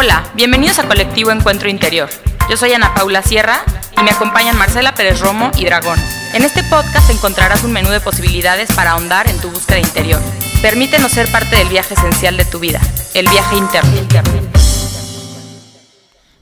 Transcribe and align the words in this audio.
Hola, 0.00 0.22
bienvenidos 0.36 0.78
a 0.78 0.86
Colectivo 0.86 1.32
Encuentro 1.32 1.68
Interior. 1.68 2.08
Yo 2.48 2.56
soy 2.56 2.72
Ana 2.72 2.94
Paula 2.94 3.20
Sierra 3.20 3.64
y 4.00 4.04
me 4.04 4.12
acompañan 4.12 4.56
Marcela 4.56 4.94
Pérez 4.94 5.18
Romo 5.18 5.50
y 5.58 5.64
Dragón. 5.64 5.98
En 6.34 6.44
este 6.44 6.62
podcast 6.62 7.10
encontrarás 7.10 7.64
un 7.64 7.72
menú 7.72 7.90
de 7.90 7.98
posibilidades 7.98 8.70
para 8.76 8.92
ahondar 8.92 9.28
en 9.28 9.40
tu 9.40 9.50
búsqueda 9.50 9.80
interior. 9.80 10.20
Permítenos 10.62 11.10
ser 11.10 11.26
parte 11.32 11.56
del 11.56 11.68
viaje 11.68 11.94
esencial 11.94 12.36
de 12.36 12.44
tu 12.44 12.60
vida, 12.60 12.80
el 13.14 13.28
viaje 13.28 13.56
interno. 13.56 13.90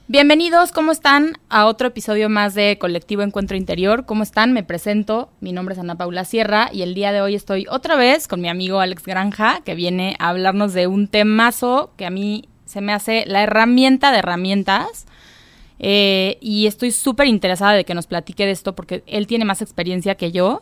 Bienvenidos, 0.05 0.71
¿cómo 0.71 0.91
están? 0.91 1.39
A 1.49 1.65
otro 1.65 1.87
episodio 1.87 2.29
más 2.29 2.53
de 2.53 2.77
Colectivo 2.77 3.23
Encuentro 3.23 3.57
Interior. 3.57 4.05
¿Cómo 4.05 4.21
están? 4.21 4.53
Me 4.53 4.61
presento, 4.61 5.31
mi 5.39 5.51
nombre 5.51 5.73
es 5.73 5.79
Ana 5.79 5.95
Paula 5.95 6.25
Sierra 6.25 6.69
y 6.71 6.83
el 6.83 6.93
día 6.93 7.11
de 7.11 7.21
hoy 7.21 7.33
estoy 7.33 7.65
otra 7.71 7.95
vez 7.95 8.27
con 8.27 8.39
mi 8.39 8.49
amigo 8.49 8.81
Alex 8.81 9.01
Granja, 9.03 9.61
que 9.65 9.73
viene 9.73 10.15
a 10.19 10.29
hablarnos 10.29 10.73
de 10.73 10.85
un 10.85 11.07
temazo 11.07 11.91
que 11.97 12.05
a 12.05 12.11
mí 12.11 12.49
se 12.67 12.81
me 12.81 12.93
hace 12.93 13.25
la 13.25 13.43
herramienta 13.43 14.11
de 14.11 14.19
herramientas. 14.19 15.05
Eh, 15.79 16.37
y 16.41 16.67
estoy 16.67 16.91
súper 16.91 17.27
interesada 17.27 17.73
de 17.73 17.85
que 17.85 17.93
nos 17.93 18.07
platique 18.07 18.45
de 18.45 18.51
esto 18.51 18.75
porque 18.75 19.03
él 19.07 19.27
tiene 19.27 19.45
más 19.45 19.61
experiencia 19.61 20.15
que 20.15 20.31
yo. 20.31 20.61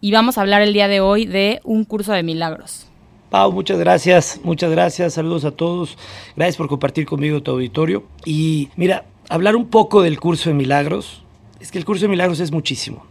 Y 0.00 0.12
vamos 0.12 0.38
a 0.38 0.42
hablar 0.42 0.62
el 0.62 0.72
día 0.72 0.88
de 0.88 1.00
hoy 1.00 1.26
de 1.26 1.60
un 1.64 1.84
curso 1.84 2.12
de 2.12 2.22
milagros. 2.22 2.86
Pau, 3.30 3.52
muchas 3.52 3.78
gracias, 3.78 4.40
muchas 4.42 4.70
gracias, 4.72 5.14
saludos 5.14 5.44
a 5.44 5.52
todos, 5.52 5.96
gracias 6.34 6.56
por 6.56 6.68
compartir 6.68 7.06
conmigo 7.06 7.42
tu 7.42 7.52
auditorio. 7.52 8.04
Y 8.24 8.70
mira, 8.74 9.04
hablar 9.28 9.54
un 9.54 9.68
poco 9.68 10.02
del 10.02 10.18
curso 10.18 10.50
de 10.50 10.54
milagros, 10.54 11.22
es 11.60 11.70
que 11.70 11.78
el 11.78 11.84
curso 11.84 12.06
de 12.06 12.08
milagros 12.08 12.40
es 12.40 12.50
muchísimo, 12.50 13.06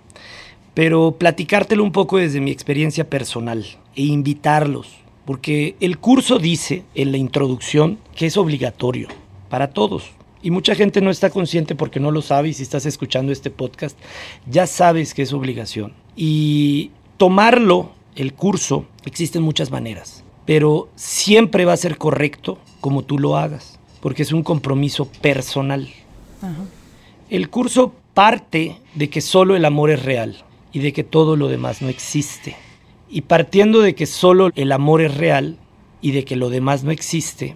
pero 0.74 1.16
platicártelo 1.18 1.84
un 1.84 1.94
poco 1.94 2.18
desde 2.18 2.42
mi 2.42 2.52
experiencia 2.52 3.10
personal 3.10 3.66
e 3.96 4.02
invitarlos, 4.04 4.90
porque 5.30 5.76
el 5.80 6.00
curso 6.00 6.40
dice 6.40 6.86
en 6.96 7.12
la 7.12 7.20
introducción 7.20 8.00
que 8.16 8.26
es 8.26 8.36
obligatorio 8.36 9.10
para 9.48 9.70
todos. 9.70 10.10
Y 10.42 10.50
mucha 10.50 10.74
gente 10.74 11.02
no 11.02 11.12
está 11.12 11.30
consciente 11.30 11.76
porque 11.76 12.00
no 12.00 12.10
lo 12.10 12.24
sabe 12.24 12.50
y 12.50 12.54
si 12.56 12.64
estás 12.64 12.88
escuchando 12.88 13.32
este 13.32 13.52
podcast, 13.52 13.96
ya 14.50 14.66
sabes 14.66 15.14
que 15.14 15.22
es 15.22 15.32
obligación. 15.32 15.94
Y 16.16 16.90
tomarlo 17.18 17.92
el 18.16 18.34
curso, 18.34 18.88
existen 19.06 19.44
muchas 19.44 19.70
maneras, 19.70 20.24
pero 20.48 20.90
siempre 20.96 21.64
va 21.64 21.74
a 21.74 21.78
ser 21.78 22.00
correcto 22.00 22.58
como 22.82 23.04
tú 23.04 23.20
lo 23.20 23.38
hagas, 23.38 23.78
porque 24.02 24.24
es 24.24 24.32
un 24.32 24.42
compromiso 24.42 25.06
personal. 25.22 25.90
El 27.30 27.52
curso 27.52 27.94
parte 28.16 28.78
de 28.96 29.12
que 29.12 29.22
solo 29.22 29.56
el 29.56 29.66
amor 29.66 29.92
es 29.92 30.02
real 30.02 30.44
y 30.74 30.80
de 30.80 30.92
que 30.92 31.04
todo 31.04 31.36
lo 31.36 31.50
demás 31.50 31.84
no 31.84 31.88
existe. 31.88 32.56
Y 33.10 33.22
partiendo 33.22 33.82
de 33.82 33.96
que 33.96 34.06
solo 34.06 34.52
el 34.56 34.72
amor 34.72 35.02
es 35.02 35.18
real 35.18 35.58
y 36.02 36.12
de 36.12 36.26
que 36.26 36.36
lo 36.36 36.50
demás 36.50 36.84
no 36.84 36.92
existe, 36.92 37.56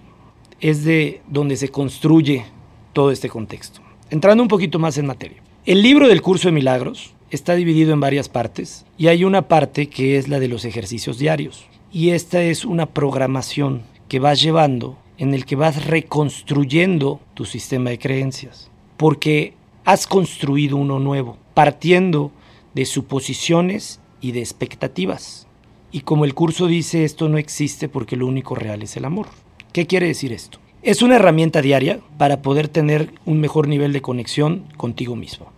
es 0.59 0.83
de 0.83 1.21
donde 1.27 1.57
se 1.57 1.69
construye 1.69 2.45
todo 2.93 3.11
este 3.11 3.29
contexto. 3.29 3.81
Entrando 4.09 4.43
un 4.43 4.49
poquito 4.49 4.79
más 4.79 4.97
en 4.97 5.05
materia. 5.05 5.41
El 5.65 5.81
libro 5.81 6.07
del 6.07 6.21
curso 6.21 6.47
de 6.47 6.53
milagros 6.53 7.13
está 7.31 7.55
dividido 7.55 7.93
en 7.93 7.99
varias 7.99 8.29
partes 8.29 8.85
y 8.97 9.07
hay 9.07 9.23
una 9.23 9.47
parte 9.47 9.87
que 9.87 10.17
es 10.17 10.27
la 10.27 10.39
de 10.39 10.47
los 10.47 10.65
ejercicios 10.65 11.17
diarios. 11.17 11.65
Y 11.91 12.09
esta 12.09 12.41
es 12.43 12.65
una 12.65 12.87
programación 12.87 13.83
que 14.07 14.19
vas 14.19 14.41
llevando 14.41 14.97
en 15.17 15.33
el 15.33 15.45
que 15.45 15.55
vas 15.55 15.85
reconstruyendo 15.85 17.19
tu 17.33 17.45
sistema 17.45 17.91
de 17.91 17.99
creencias, 17.99 18.69
porque 18.97 19.53
has 19.85 20.07
construido 20.07 20.77
uno 20.77 20.99
nuevo, 20.99 21.37
partiendo 21.53 22.31
de 22.73 22.85
suposiciones 22.85 23.99
y 24.23 24.31
de 24.31 24.39
expectativas. 24.39 25.47
Y 25.91 26.01
como 26.01 26.25
el 26.25 26.33
curso 26.33 26.65
dice, 26.65 27.03
esto 27.03 27.27
no 27.29 27.37
existe 27.37 27.89
porque 27.89 28.15
lo 28.15 28.25
único 28.25 28.55
real 28.55 28.81
es 28.81 28.97
el 28.97 29.05
amor. 29.05 29.27
¿Qué 29.73 29.85
quiere 29.85 30.07
decir 30.07 30.31
esto? 30.31 30.57
Es 30.81 31.01
una 31.01 31.17
herramienta 31.17 31.61
diaria 31.61 31.99
para 32.17 32.41
poder 32.41 32.69
tener 32.69 33.13
un 33.25 33.39
mejor 33.41 33.67
nivel 33.67 33.91
de 33.93 34.01
conexión 34.01 34.63
contigo 34.77 35.15
mismo. 35.15 35.51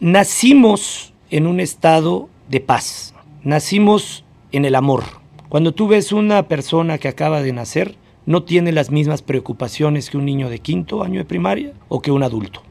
Nacimos 0.00 1.12
en 1.30 1.46
un 1.46 1.58
estado 1.58 2.28
de 2.48 2.60
paz. 2.60 3.12
Nacimos 3.42 4.24
en 4.52 4.64
el 4.64 4.76
amor. 4.76 5.02
Cuando 5.48 5.72
tú 5.72 5.88
ves 5.88 6.12
una 6.12 6.46
persona 6.48 6.98
que 6.98 7.08
acaba 7.08 7.42
de 7.42 7.52
nacer, 7.52 7.96
no 8.24 8.44
tiene 8.44 8.70
las 8.70 8.92
mismas 8.92 9.20
preocupaciones 9.20 10.10
que 10.10 10.16
un 10.16 10.26
niño 10.26 10.48
de 10.48 10.60
quinto 10.60 11.02
año 11.02 11.18
de 11.18 11.24
primaria 11.24 11.72
o 11.88 12.00
que 12.00 12.12
un 12.12 12.22
adulto. 12.22 12.62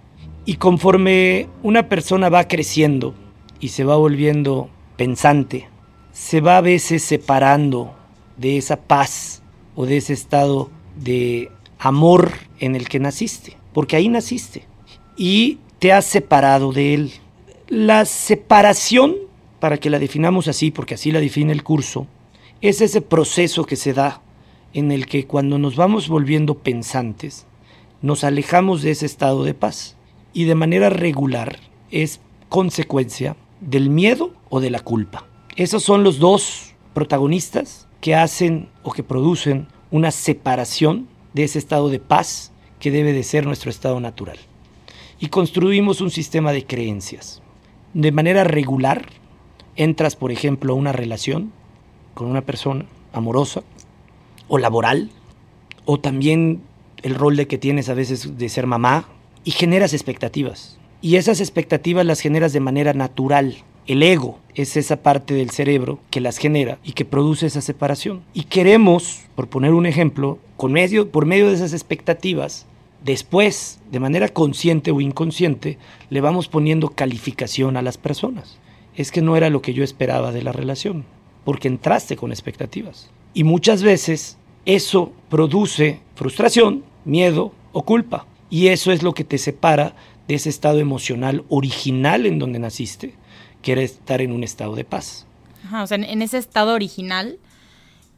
Y 0.46 0.56
conforme 0.56 1.50
una 1.62 1.90
persona 1.90 2.30
va 2.30 2.48
creciendo 2.48 3.14
y 3.60 3.70
se 3.70 3.84
va 3.84 3.98
volviendo 3.98 4.70
pensante, 5.02 5.68
se 6.14 6.42
va 6.42 6.58
a 6.58 6.62
veces 6.62 7.02
separando 7.02 7.96
de 8.38 8.58
esa 8.58 8.82
paz 8.82 9.42
o 9.74 9.88
de 9.88 9.98
ese 9.98 10.14
estado 10.14 10.70
de 10.96 11.50
amor 11.80 12.34
en 12.60 12.76
el 12.76 12.88
que 12.88 13.00
naciste, 13.00 13.58
porque 13.74 13.96
ahí 13.96 14.10
naciste 14.10 14.68
y 15.18 15.58
te 15.80 15.92
has 15.92 16.06
separado 16.06 16.72
de 16.72 16.94
él. 16.94 17.14
La 17.68 18.06
separación, 18.06 19.16
para 19.60 19.78
que 19.78 19.90
la 19.90 19.98
definamos 19.98 20.48
así, 20.48 20.70
porque 20.70 20.94
así 20.94 21.12
la 21.12 21.20
define 21.20 21.52
el 21.52 21.64
curso, 21.64 22.06
es 22.62 22.80
ese 22.80 23.02
proceso 23.02 23.66
que 23.66 23.78
se 23.78 23.94
da 23.94 24.22
en 24.72 24.92
el 24.92 25.08
que 25.08 25.26
cuando 25.26 25.58
nos 25.58 25.76
vamos 25.76 26.10
volviendo 26.10 26.60
pensantes, 26.60 27.48
nos 28.04 28.24
alejamos 28.24 28.84
de 28.84 28.92
ese 28.92 29.08
estado 29.08 29.46
de 29.46 29.56
paz 29.56 29.96
y 30.32 30.44
de 30.44 30.54
manera 30.54 30.92
regular 30.92 31.58
es 31.90 32.22
consecuencia 32.50 33.36
del 33.62 33.90
miedo 33.90 34.34
o 34.50 34.60
de 34.60 34.70
la 34.70 34.82
culpa. 34.82 35.26
Esos 35.56 35.84
son 35.84 36.04
los 36.04 36.20
dos 36.20 36.74
protagonistas 36.94 37.88
que 38.02 38.16
hacen 38.16 38.70
o 38.84 38.92
que 38.92 39.04
producen 39.04 39.68
una 39.92 40.12
separación 40.12 41.08
de 41.34 41.46
ese 41.46 41.60
estado 41.60 41.90
de 41.90 42.00
paz 42.00 42.52
que 42.80 42.92
debe 42.92 43.14
de 43.14 43.24
ser 43.24 43.46
nuestro 43.46 43.70
estado 43.70 44.00
natural. 44.00 44.38
Y 45.20 45.28
construimos 45.28 46.02
un 46.02 46.10
sistema 46.12 46.52
de 46.52 46.66
creencias 46.66 47.42
de 47.94 48.12
manera 48.12 48.44
regular 48.44 49.08
entras, 49.76 50.16
por 50.16 50.32
ejemplo, 50.32 50.74
a 50.74 50.76
una 50.76 50.92
relación 50.92 51.52
con 52.14 52.28
una 52.28 52.42
persona 52.42 52.86
amorosa 53.14 53.64
o 54.48 54.58
laboral, 54.58 55.10
o 55.86 56.00
también 56.00 56.62
el 57.04 57.16
rol 57.16 57.36
de 57.36 57.48
que 57.48 57.58
tienes 57.58 57.90
a 57.90 57.94
veces 57.94 58.38
de 58.38 58.50
ser 58.50 58.68
mamá, 58.68 59.08
y 59.44 59.52
generas 59.52 59.94
expectativas. 59.94 60.78
Y 61.02 61.16
esas 61.16 61.40
expectativas 61.40 62.06
las 62.06 62.20
generas 62.20 62.54
de 62.54 62.60
manera 62.60 62.94
natural. 62.94 63.58
El 63.88 64.04
ego 64.04 64.40
es 64.54 64.78
esa 64.78 64.98
parte 64.98 65.34
del 65.34 65.50
cerebro 65.50 66.00
que 66.12 66.22
las 66.22 66.38
genera 66.38 66.78
y 66.84 66.92
que 66.94 67.06
produce 67.06 67.48
esa 67.48 67.62
separación. 67.62 68.22
Y 68.34 68.44
queremos, 68.44 69.22
por 69.36 69.48
poner 69.48 69.74
un 69.74 69.88
ejemplo, 69.88 70.38
con 70.58 70.72
medio, 70.72 71.10
por 71.10 71.26
medio 71.26 71.48
de 71.48 71.56
esas 71.56 71.74
expectativas, 71.74 72.68
Después, 73.04 73.80
de 73.92 74.00
manera 74.00 74.30
consciente 74.30 74.92
o 74.92 75.02
inconsciente, 75.02 75.80
le 76.12 76.22
vamos 76.22 76.48
poniendo 76.48 76.90
calificación 76.90 77.76
a 77.76 77.82
las 77.82 77.98
personas. 77.98 78.60
Es 78.96 79.12
que 79.12 79.24
no 79.24 79.36
era 79.36 79.50
lo 79.50 79.64
que 79.64 79.74
yo 79.74 79.84
esperaba 79.84 80.32
de 80.32 80.44
la 80.44 80.52
relación, 80.52 81.04
porque 81.44 81.68
entraste 81.68 82.16
con 82.16 82.32
expectativas. 82.32 83.10
Y 83.34 83.44
muchas 83.44 83.82
veces 83.82 84.38
eso 84.66 85.14
produce 85.30 86.00
frustración, 86.14 86.84
miedo 87.04 87.54
o 87.72 87.84
culpa. 87.86 88.28
Y 88.52 88.68
eso 88.68 88.92
es 88.92 89.02
lo 89.02 89.16
que 89.16 89.24
te 89.24 89.40
separa 89.40 89.96
de 90.28 90.36
ese 90.36 90.50
estado 90.50 90.80
emocional 90.80 91.44
original 91.50 92.26
en 92.26 92.40
donde 92.40 92.60
naciste, 92.60 93.16
que 93.62 93.74
era 93.74 93.82
estar 93.82 94.22
en 94.22 94.32
un 94.32 94.44
estado 94.44 94.76
de 94.76 94.86
paz. 94.86 95.26
o 95.74 95.88
sea, 95.88 95.98
en 95.98 96.22
ese 96.22 96.38
estado 96.38 96.74
original 96.74 97.40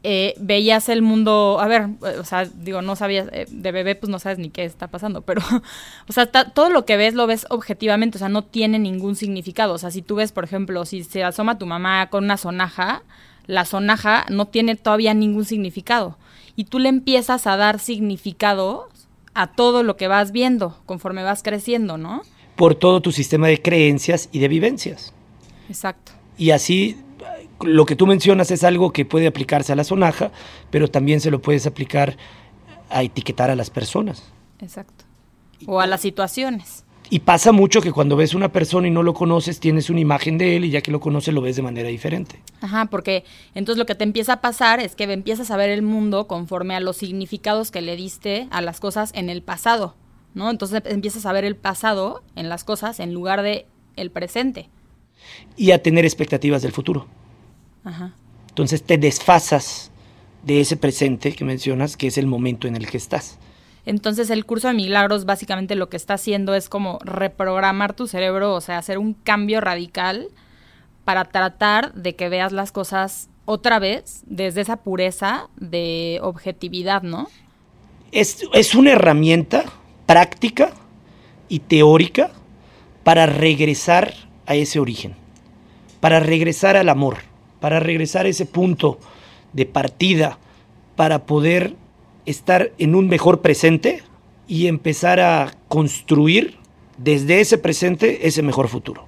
eh, 0.06 0.34
veías 0.38 0.90
el 0.90 1.00
mundo, 1.00 1.56
a 1.58 1.66
ver, 1.66 1.88
eh, 2.06 2.18
o 2.18 2.24
sea, 2.24 2.44
digo, 2.44 2.82
no 2.82 2.94
sabías, 2.94 3.26
eh, 3.32 3.46
de 3.48 3.72
bebé 3.72 3.94
pues 3.94 4.10
no 4.10 4.18
sabes 4.18 4.38
ni 4.38 4.50
qué 4.50 4.66
está 4.66 4.88
pasando, 4.88 5.22
pero, 5.22 5.40
o 6.08 6.12
sea, 6.12 6.26
todo 6.26 6.68
lo 6.68 6.84
que 6.84 6.98
ves 6.98 7.14
lo 7.14 7.26
ves 7.26 7.46
objetivamente, 7.48 8.18
o 8.18 8.20
sea, 8.20 8.28
no 8.28 8.44
tiene 8.44 8.78
ningún 8.78 9.16
significado, 9.16 9.72
o 9.72 9.78
sea, 9.78 9.90
si 9.90 10.02
tú 10.02 10.16
ves, 10.16 10.30
por 10.30 10.44
ejemplo, 10.44 10.84
si 10.84 11.04
se 11.04 11.24
asoma 11.24 11.56
tu 11.56 11.64
mamá 11.64 12.10
con 12.10 12.24
una 12.24 12.36
sonaja, 12.36 13.02
la 13.46 13.64
sonaja 13.64 14.26
no 14.28 14.44
tiene 14.46 14.76
todavía 14.76 15.14
ningún 15.14 15.46
significado, 15.46 16.18
y 16.54 16.64
tú 16.64 16.80
le 16.80 16.90
empiezas 16.90 17.46
a 17.46 17.56
dar 17.56 17.78
significado 17.78 18.90
a 19.34 19.48
todo 19.48 19.82
lo 19.82 19.96
que 19.96 20.08
vas 20.08 20.32
viendo 20.32 20.80
conforme 20.86 21.22
vas 21.22 21.42
creciendo, 21.42 21.98
¿no? 21.98 22.22
Por 22.56 22.74
todo 22.74 23.00
tu 23.00 23.12
sistema 23.12 23.48
de 23.48 23.60
creencias 23.60 24.28
y 24.32 24.38
de 24.38 24.48
vivencias. 24.48 25.12
Exacto. 25.68 26.12
Y 26.38 26.50
así 26.50 26.96
lo 27.60 27.86
que 27.86 27.96
tú 27.96 28.06
mencionas 28.06 28.50
es 28.50 28.64
algo 28.64 28.92
que 28.92 29.04
puede 29.04 29.26
aplicarse 29.26 29.72
a 29.72 29.76
la 29.76 29.84
sonaja, 29.84 30.30
pero 30.70 30.88
también 30.88 31.20
se 31.20 31.30
lo 31.30 31.40
puedes 31.40 31.66
aplicar 31.66 32.16
a 32.90 33.02
etiquetar 33.02 33.50
a 33.50 33.56
las 33.56 33.70
personas. 33.70 34.24
Exacto. 34.60 35.04
O 35.66 35.80
a 35.80 35.86
las 35.86 36.00
situaciones. 36.00 36.83
Y 37.10 37.20
pasa 37.20 37.52
mucho 37.52 37.80
que 37.80 37.92
cuando 37.92 38.16
ves 38.16 38.34
una 38.34 38.50
persona 38.50 38.88
y 38.88 38.90
no 38.90 39.02
lo 39.02 39.14
conoces, 39.14 39.60
tienes 39.60 39.90
una 39.90 40.00
imagen 40.00 40.38
de 40.38 40.56
él 40.56 40.64
y 40.64 40.70
ya 40.70 40.80
que 40.80 40.90
lo 40.90 41.00
conoces 41.00 41.34
lo 41.34 41.42
ves 41.42 41.56
de 41.56 41.62
manera 41.62 41.88
diferente. 41.88 42.40
Ajá, 42.60 42.86
porque 42.86 43.24
entonces 43.54 43.78
lo 43.78 43.86
que 43.86 43.94
te 43.94 44.04
empieza 44.04 44.34
a 44.34 44.40
pasar 44.40 44.80
es 44.80 44.96
que 44.96 45.04
empiezas 45.04 45.50
a 45.50 45.56
ver 45.56 45.70
el 45.70 45.82
mundo 45.82 46.26
conforme 46.26 46.74
a 46.74 46.80
los 46.80 46.96
significados 46.96 47.70
que 47.70 47.82
le 47.82 47.96
diste 47.96 48.48
a 48.50 48.62
las 48.62 48.80
cosas 48.80 49.12
en 49.14 49.28
el 49.28 49.42
pasado, 49.42 49.94
¿no? 50.32 50.50
Entonces 50.50 50.82
empiezas 50.86 51.26
a 51.26 51.32
ver 51.32 51.44
el 51.44 51.56
pasado 51.56 52.22
en 52.36 52.48
las 52.48 52.64
cosas 52.64 52.98
en 53.00 53.12
lugar 53.12 53.42
de 53.42 53.66
el 53.96 54.10
presente. 54.10 54.70
Y 55.56 55.70
a 55.72 55.82
tener 55.82 56.04
expectativas 56.04 56.62
del 56.62 56.72
futuro. 56.72 57.06
Entonces 58.48 58.82
te 58.82 58.98
desfasas 58.98 59.90
de 60.42 60.60
ese 60.60 60.76
presente 60.76 61.32
que 61.32 61.44
mencionas, 61.44 61.96
que 61.96 62.06
es 62.06 62.18
el 62.18 62.26
momento 62.26 62.66
en 62.66 62.76
el 62.76 62.86
que 62.86 62.96
estás. 62.96 63.38
Entonces 63.86 64.30
el 64.30 64.46
curso 64.46 64.68
de 64.68 64.74
milagros 64.74 65.24
básicamente 65.24 65.74
lo 65.74 65.88
que 65.88 65.96
está 65.96 66.14
haciendo 66.14 66.54
es 66.54 66.68
como 66.68 66.98
reprogramar 67.04 67.94
tu 67.94 68.06
cerebro, 68.06 68.54
o 68.54 68.60
sea, 68.60 68.78
hacer 68.78 68.98
un 68.98 69.14
cambio 69.14 69.60
radical 69.60 70.28
para 71.04 71.24
tratar 71.26 71.92
de 71.92 72.16
que 72.16 72.28
veas 72.28 72.52
las 72.52 72.72
cosas 72.72 73.28
otra 73.44 73.78
vez 73.78 74.22
desde 74.26 74.62
esa 74.62 74.78
pureza 74.78 75.48
de 75.56 76.18
objetividad, 76.22 77.02
¿no? 77.02 77.28
Es, 78.10 78.42
es 78.54 78.74
una 78.74 78.92
herramienta 78.92 79.64
práctica 80.06 80.72
y 81.48 81.58
teórica 81.58 82.30
para 83.02 83.26
regresar 83.26 84.14
a 84.46 84.54
ese 84.54 84.80
origen, 84.80 85.14
para 86.00 86.20
regresar 86.20 86.76
al 86.76 86.88
amor, 86.88 87.18
para 87.60 87.80
regresar 87.80 88.24
a 88.24 88.30
ese 88.30 88.46
punto 88.46 88.98
de 89.52 89.66
partida, 89.66 90.38
para 90.96 91.26
poder 91.26 91.76
estar 92.26 92.72
en 92.78 92.94
un 92.94 93.08
mejor 93.08 93.40
presente 93.40 94.02
y 94.46 94.66
empezar 94.66 95.20
a 95.20 95.52
construir 95.68 96.56
desde 96.98 97.40
ese 97.40 97.58
presente 97.58 98.28
ese 98.28 98.42
mejor 98.42 98.68
futuro. 98.68 99.06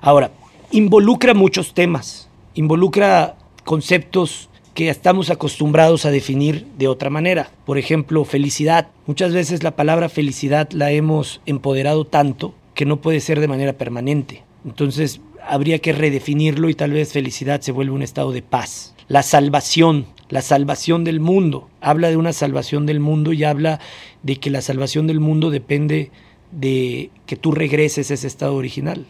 Ahora, 0.00 0.30
involucra 0.70 1.34
muchos 1.34 1.74
temas, 1.74 2.28
involucra 2.54 3.36
conceptos 3.64 4.48
que 4.74 4.88
estamos 4.88 5.30
acostumbrados 5.30 6.04
a 6.04 6.10
definir 6.10 6.66
de 6.76 6.88
otra 6.88 7.08
manera. 7.08 7.50
Por 7.64 7.78
ejemplo, 7.78 8.24
felicidad. 8.24 8.88
Muchas 9.06 9.32
veces 9.32 9.62
la 9.62 9.76
palabra 9.76 10.08
felicidad 10.08 10.68
la 10.72 10.90
hemos 10.90 11.40
empoderado 11.46 12.04
tanto 12.04 12.54
que 12.74 12.84
no 12.84 13.00
puede 13.00 13.20
ser 13.20 13.38
de 13.38 13.48
manera 13.48 13.74
permanente. 13.74 14.42
Entonces 14.64 15.20
habría 15.46 15.78
que 15.78 15.92
redefinirlo 15.92 16.68
y 16.68 16.74
tal 16.74 16.90
vez 16.90 17.12
felicidad 17.12 17.60
se 17.60 17.72
vuelve 17.72 17.92
un 17.92 18.02
estado 18.02 18.32
de 18.32 18.42
paz. 18.42 18.94
La 19.06 19.22
salvación, 19.22 20.06
la 20.28 20.42
salvación 20.42 21.04
del 21.04 21.20
mundo. 21.20 21.68
Habla 21.80 22.10
de 22.10 22.16
una 22.16 22.32
salvación 22.32 22.86
del 22.86 23.00
mundo 23.00 23.32
y 23.32 23.44
habla 23.44 23.80
de 24.22 24.36
que 24.36 24.50
la 24.50 24.62
salvación 24.62 25.06
del 25.06 25.20
mundo 25.20 25.50
depende 25.50 26.10
de 26.50 27.10
que 27.26 27.36
tú 27.36 27.52
regreses 27.52 28.10
a 28.10 28.14
ese 28.14 28.26
estado 28.26 28.54
original. 28.54 29.06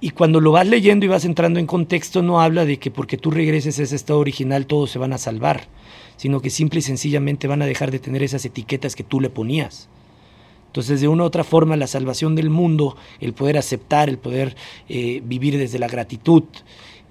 Y 0.00 0.10
cuando 0.10 0.40
lo 0.40 0.52
vas 0.52 0.66
leyendo 0.66 1.04
y 1.04 1.08
vas 1.08 1.24
entrando 1.24 1.58
en 1.58 1.66
contexto, 1.66 2.22
no 2.22 2.40
habla 2.40 2.64
de 2.64 2.78
que 2.78 2.90
porque 2.90 3.16
tú 3.16 3.30
regreses 3.30 3.78
a 3.78 3.82
ese 3.82 3.96
estado 3.96 4.20
original 4.20 4.66
todos 4.66 4.90
se 4.90 4.98
van 4.98 5.12
a 5.12 5.18
salvar, 5.18 5.66
sino 6.16 6.40
que 6.40 6.50
simple 6.50 6.78
y 6.78 6.82
sencillamente 6.82 7.48
van 7.48 7.62
a 7.62 7.66
dejar 7.66 7.90
de 7.90 7.98
tener 7.98 8.22
esas 8.22 8.44
etiquetas 8.44 8.94
que 8.94 9.02
tú 9.02 9.20
le 9.20 9.30
ponías. 9.30 9.88
Entonces, 10.66 11.00
de 11.00 11.08
una 11.08 11.24
u 11.24 11.26
otra 11.26 11.44
forma, 11.44 11.76
la 11.76 11.86
salvación 11.86 12.36
del 12.36 12.50
mundo, 12.50 12.96
el 13.20 13.32
poder 13.32 13.56
aceptar, 13.56 14.08
el 14.08 14.18
poder 14.18 14.54
eh, 14.88 15.22
vivir 15.24 15.56
desde 15.56 15.78
la 15.78 15.88
gratitud, 15.88 16.44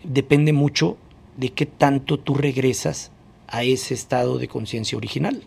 depende 0.04 0.54
mucho 0.54 0.96
de 1.38 1.54
qué 1.54 1.66
tanto 1.66 2.20
tú 2.20 2.34
regresas 2.34 3.12
a 3.48 3.64
ese 3.64 3.94
estado 3.94 4.38
de 4.38 4.48
conciencia 4.48 4.98
original, 4.98 5.44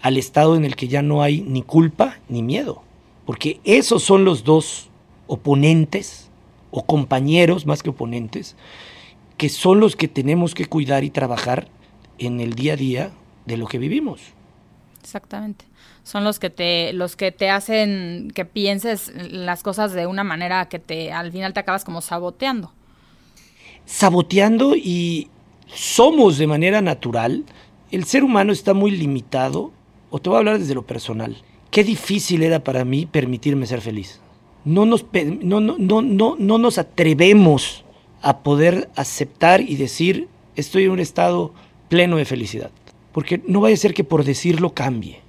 al 0.00 0.16
estado 0.16 0.54
en 0.56 0.64
el 0.64 0.76
que 0.76 0.88
ya 0.88 1.02
no 1.02 1.22
hay 1.22 1.40
ni 1.40 1.62
culpa 1.62 2.18
ni 2.28 2.42
miedo, 2.42 2.82
porque 3.26 3.60
esos 3.64 4.02
son 4.02 4.24
los 4.24 4.44
dos 4.44 4.90
oponentes 5.26 6.30
o 6.70 6.84
compañeros 6.84 7.66
más 7.66 7.82
que 7.82 7.90
oponentes, 7.90 8.56
que 9.36 9.48
son 9.48 9.80
los 9.80 9.96
que 9.96 10.08
tenemos 10.08 10.54
que 10.54 10.66
cuidar 10.66 11.04
y 11.04 11.10
trabajar 11.10 11.68
en 12.18 12.40
el 12.40 12.54
día 12.54 12.74
a 12.74 12.76
día 12.76 13.10
de 13.46 13.56
lo 13.56 13.66
que 13.66 13.78
vivimos. 13.78 14.20
Exactamente. 15.00 15.64
Son 16.02 16.24
los 16.24 16.38
que 16.38 16.50
te 16.50 16.92
los 16.92 17.16
que 17.16 17.32
te 17.32 17.50
hacen 17.50 18.30
que 18.34 18.44
pienses 18.44 19.12
las 19.14 19.62
cosas 19.62 19.92
de 19.92 20.06
una 20.06 20.24
manera 20.24 20.68
que 20.68 20.78
te 20.78 21.12
al 21.12 21.32
final 21.32 21.52
te 21.52 21.60
acabas 21.60 21.84
como 21.84 22.00
saboteando. 22.00 22.72
Saboteando 23.88 24.76
y 24.76 25.28
somos 25.66 26.36
de 26.36 26.46
manera 26.46 26.82
natural, 26.82 27.44
el 27.90 28.04
ser 28.04 28.22
humano 28.22 28.52
está 28.52 28.74
muy 28.74 28.90
limitado, 28.90 29.72
o 30.10 30.18
te 30.18 30.28
voy 30.28 30.36
a 30.36 30.38
hablar 30.40 30.58
desde 30.58 30.74
lo 30.74 30.86
personal. 30.86 31.38
Qué 31.70 31.84
difícil 31.84 32.42
era 32.42 32.62
para 32.62 32.84
mí 32.84 33.06
permitirme 33.06 33.66
ser 33.66 33.80
feliz 33.80 34.20
no 34.68 34.84
nos, 34.84 35.06
no, 35.40 35.60
no, 35.60 36.02
no, 36.02 36.36
no 36.38 36.58
nos 36.58 36.76
atrevemos 36.76 37.84
a 38.20 38.40
poder 38.40 38.90
aceptar 38.96 39.62
y 39.62 39.76
decir 39.76 40.28
estoy 40.56 40.84
en 40.84 40.90
un 40.90 41.00
estado 41.00 41.54
pleno 41.88 42.16
de 42.16 42.26
felicidad. 42.26 42.70
Porque 43.12 43.40
no 43.46 43.60
vaya 43.60 43.74
a 43.74 43.78
ser 43.78 43.94
que 43.94 44.04
por 44.04 44.24
decirlo 44.24 44.74
cambie. 44.74 45.20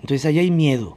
Entonces 0.00 0.24
allá 0.24 0.40
hay 0.40 0.50
miedo. 0.50 0.96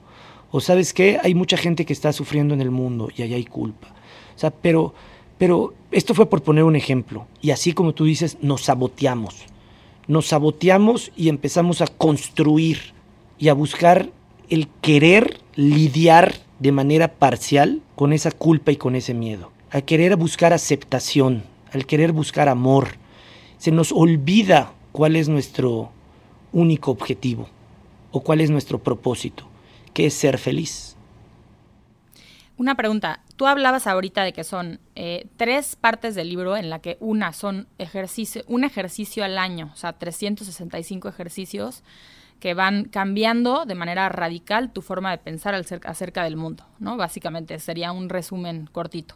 O 0.51 0.61
sabes 0.61 0.93
qué, 0.93 1.19
hay 1.21 1.35
mucha 1.35 1.57
gente 1.57 1.85
que 1.85 1.93
está 1.93 2.13
sufriendo 2.13 2.53
en 2.53 2.61
el 2.61 2.71
mundo 2.71 3.09
y 3.15 3.23
allá 3.23 3.35
hay 3.35 3.45
culpa. 3.45 3.89
O 4.35 4.39
sea, 4.39 4.51
pero, 4.51 4.93
pero 5.39 5.73
esto 5.91 6.13
fue 6.13 6.29
por 6.29 6.43
poner 6.43 6.65
un 6.65 6.75
ejemplo. 6.75 7.25
Y 7.41 7.49
así 7.49 7.73
como 7.73 7.93
tú 7.93 8.03
dices, 8.03 8.37
nos 8.41 8.65
saboteamos. 8.65 9.45
Nos 10.07 10.27
saboteamos 10.27 11.11
y 11.15 11.29
empezamos 11.29 11.81
a 11.81 11.87
construir 11.87 12.93
y 13.39 13.47
a 13.47 13.53
buscar 13.53 14.11
el 14.49 14.67
querer 14.81 15.39
lidiar 15.55 16.35
de 16.59 16.71
manera 16.73 17.13
parcial 17.13 17.81
con 17.95 18.11
esa 18.11 18.31
culpa 18.31 18.71
y 18.71 18.75
con 18.75 18.95
ese 18.95 19.13
miedo. 19.13 19.51
Al 19.71 19.85
querer 19.85 20.17
buscar 20.17 20.51
aceptación, 20.51 21.43
al 21.71 21.85
querer 21.85 22.11
buscar 22.11 22.49
amor, 22.49 22.89
se 23.57 23.71
nos 23.71 23.91
olvida 23.93 24.73
cuál 24.91 25.15
es 25.15 25.29
nuestro 25.29 25.89
único 26.51 26.91
objetivo 26.91 27.47
o 28.11 28.21
cuál 28.21 28.41
es 28.41 28.49
nuestro 28.49 28.79
propósito, 28.79 29.47
que 29.93 30.07
es 30.07 30.15
ser 30.15 30.37
feliz. 30.37 30.97
Una 32.57 32.75
pregunta. 32.75 33.21
Tú 33.39 33.47
hablabas 33.47 33.87
ahorita 33.87 34.25
de 34.25 34.33
que 34.33 34.43
son 34.43 34.81
eh, 34.97 35.27
tres 35.37 35.77
partes 35.77 36.13
del 36.13 36.27
libro 36.27 36.57
en 36.57 36.69
la 36.69 36.79
que 36.79 36.97
una 36.99 37.31
son 37.31 37.67
ejercicio, 37.77 38.43
un 38.47 38.65
ejercicio 38.65 39.23
al 39.23 39.37
año, 39.37 39.71
o 39.73 39.77
sea, 39.77 39.93
365 39.93 41.07
ejercicios 41.07 41.81
que 42.41 42.53
van 42.53 42.83
cambiando 42.83 43.63
de 43.63 43.75
manera 43.75 44.09
radical 44.09 44.73
tu 44.73 44.81
forma 44.81 45.11
de 45.11 45.19
pensar 45.19 45.55
acerca 45.55 46.25
del 46.25 46.35
mundo, 46.35 46.65
¿no? 46.79 46.97
Básicamente 46.97 47.57
sería 47.59 47.93
un 47.93 48.09
resumen 48.09 48.67
cortito. 48.73 49.15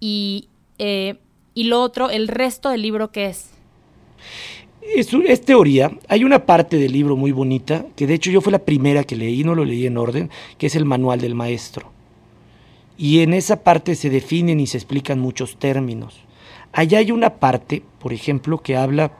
Y, 0.00 0.48
eh, 0.78 1.20
y 1.54 1.64
lo 1.68 1.80
otro, 1.80 2.10
el 2.10 2.26
resto 2.26 2.70
del 2.70 2.82
libro, 2.82 3.12
¿qué 3.12 3.26
es? 3.26 3.52
Es, 4.82 5.14
es, 5.14 5.42
teoría. 5.42 5.92
Hay 6.08 6.24
una 6.24 6.44
parte 6.44 6.76
del 6.76 6.90
libro 6.90 7.14
muy 7.14 7.30
bonita, 7.30 7.86
que 7.94 8.08
de 8.08 8.14
hecho 8.14 8.32
yo 8.32 8.40
fue 8.40 8.50
la 8.50 8.64
primera 8.64 9.04
que 9.04 9.14
leí, 9.14 9.44
no 9.44 9.54
lo 9.54 9.64
leí 9.64 9.86
en 9.86 9.96
orden, 9.96 10.28
que 10.58 10.66
es 10.66 10.74
el 10.74 10.84
manual 10.86 11.20
del 11.20 11.36
maestro. 11.36 11.96
Y 12.98 13.20
en 13.20 13.32
esa 13.32 13.62
parte 13.62 13.94
se 13.94 14.10
definen 14.10 14.60
y 14.60 14.66
se 14.66 14.76
explican 14.76 15.20
muchos 15.20 15.56
términos. 15.56 16.20
Allá 16.72 16.98
hay 16.98 17.12
una 17.12 17.36
parte, 17.36 17.82
por 18.00 18.12
ejemplo, 18.12 18.58
que 18.58 18.76
habla 18.76 19.12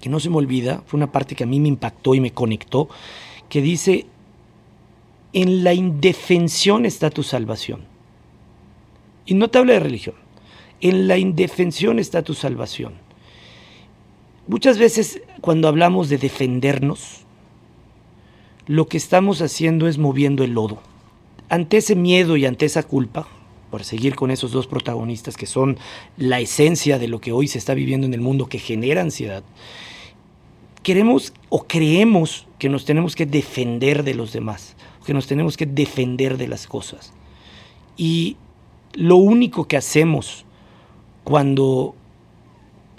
que 0.00 0.08
no 0.08 0.18
se 0.18 0.30
me 0.30 0.36
olvida, 0.36 0.82
fue 0.86 0.96
una 0.96 1.12
parte 1.12 1.36
que 1.36 1.44
a 1.44 1.46
mí 1.46 1.60
me 1.60 1.68
impactó 1.68 2.14
y 2.14 2.20
me 2.20 2.32
conectó, 2.32 2.88
que 3.48 3.60
dice, 3.60 4.06
en 5.32 5.62
la 5.62 5.74
indefensión 5.74 6.86
está 6.86 7.10
tu 7.10 7.22
salvación. 7.22 7.84
Y 9.26 9.34
no 9.34 9.48
te 9.48 9.58
habla 9.58 9.74
de 9.74 9.80
religión, 9.80 10.16
en 10.80 11.06
la 11.06 11.18
indefensión 11.18 11.98
está 11.98 12.22
tu 12.22 12.34
salvación. 12.34 12.94
Muchas 14.48 14.78
veces 14.78 15.22
cuando 15.40 15.68
hablamos 15.68 16.08
de 16.08 16.18
defendernos, 16.18 17.26
lo 18.66 18.86
que 18.88 18.96
estamos 18.96 19.42
haciendo 19.42 19.86
es 19.86 19.98
moviendo 19.98 20.44
el 20.44 20.52
lodo. 20.52 20.80
Ante 21.50 21.76
ese 21.76 21.96
miedo 21.96 22.36
y 22.36 22.46
ante 22.46 22.64
esa 22.64 22.82
culpa, 22.84 23.28
por 23.70 23.84
seguir 23.84 24.16
con 24.16 24.30
esos 24.30 24.52
dos 24.52 24.66
protagonistas 24.66 25.36
que 25.36 25.46
son 25.46 25.78
la 26.16 26.40
esencia 26.40 26.98
de 26.98 27.08
lo 27.08 27.20
que 27.20 27.32
hoy 27.32 27.48
se 27.48 27.58
está 27.58 27.74
viviendo 27.74 28.06
en 28.06 28.14
el 28.14 28.20
mundo 28.20 28.48
que 28.48 28.58
genera 28.58 29.02
ansiedad, 29.02 29.42
queremos 30.82 31.32
o 31.48 31.64
creemos 31.64 32.46
que 32.58 32.68
nos 32.68 32.84
tenemos 32.84 33.14
que 33.14 33.26
defender 33.26 34.02
de 34.02 34.14
los 34.14 34.32
demás, 34.32 34.76
que 35.04 35.12
nos 35.12 35.26
tenemos 35.26 35.56
que 35.56 35.66
defender 35.66 36.38
de 36.38 36.48
las 36.48 36.66
cosas. 36.66 37.12
Y 37.96 38.36
lo 38.94 39.16
único 39.16 39.68
que 39.68 39.76
hacemos 39.76 40.44
cuando 41.24 41.94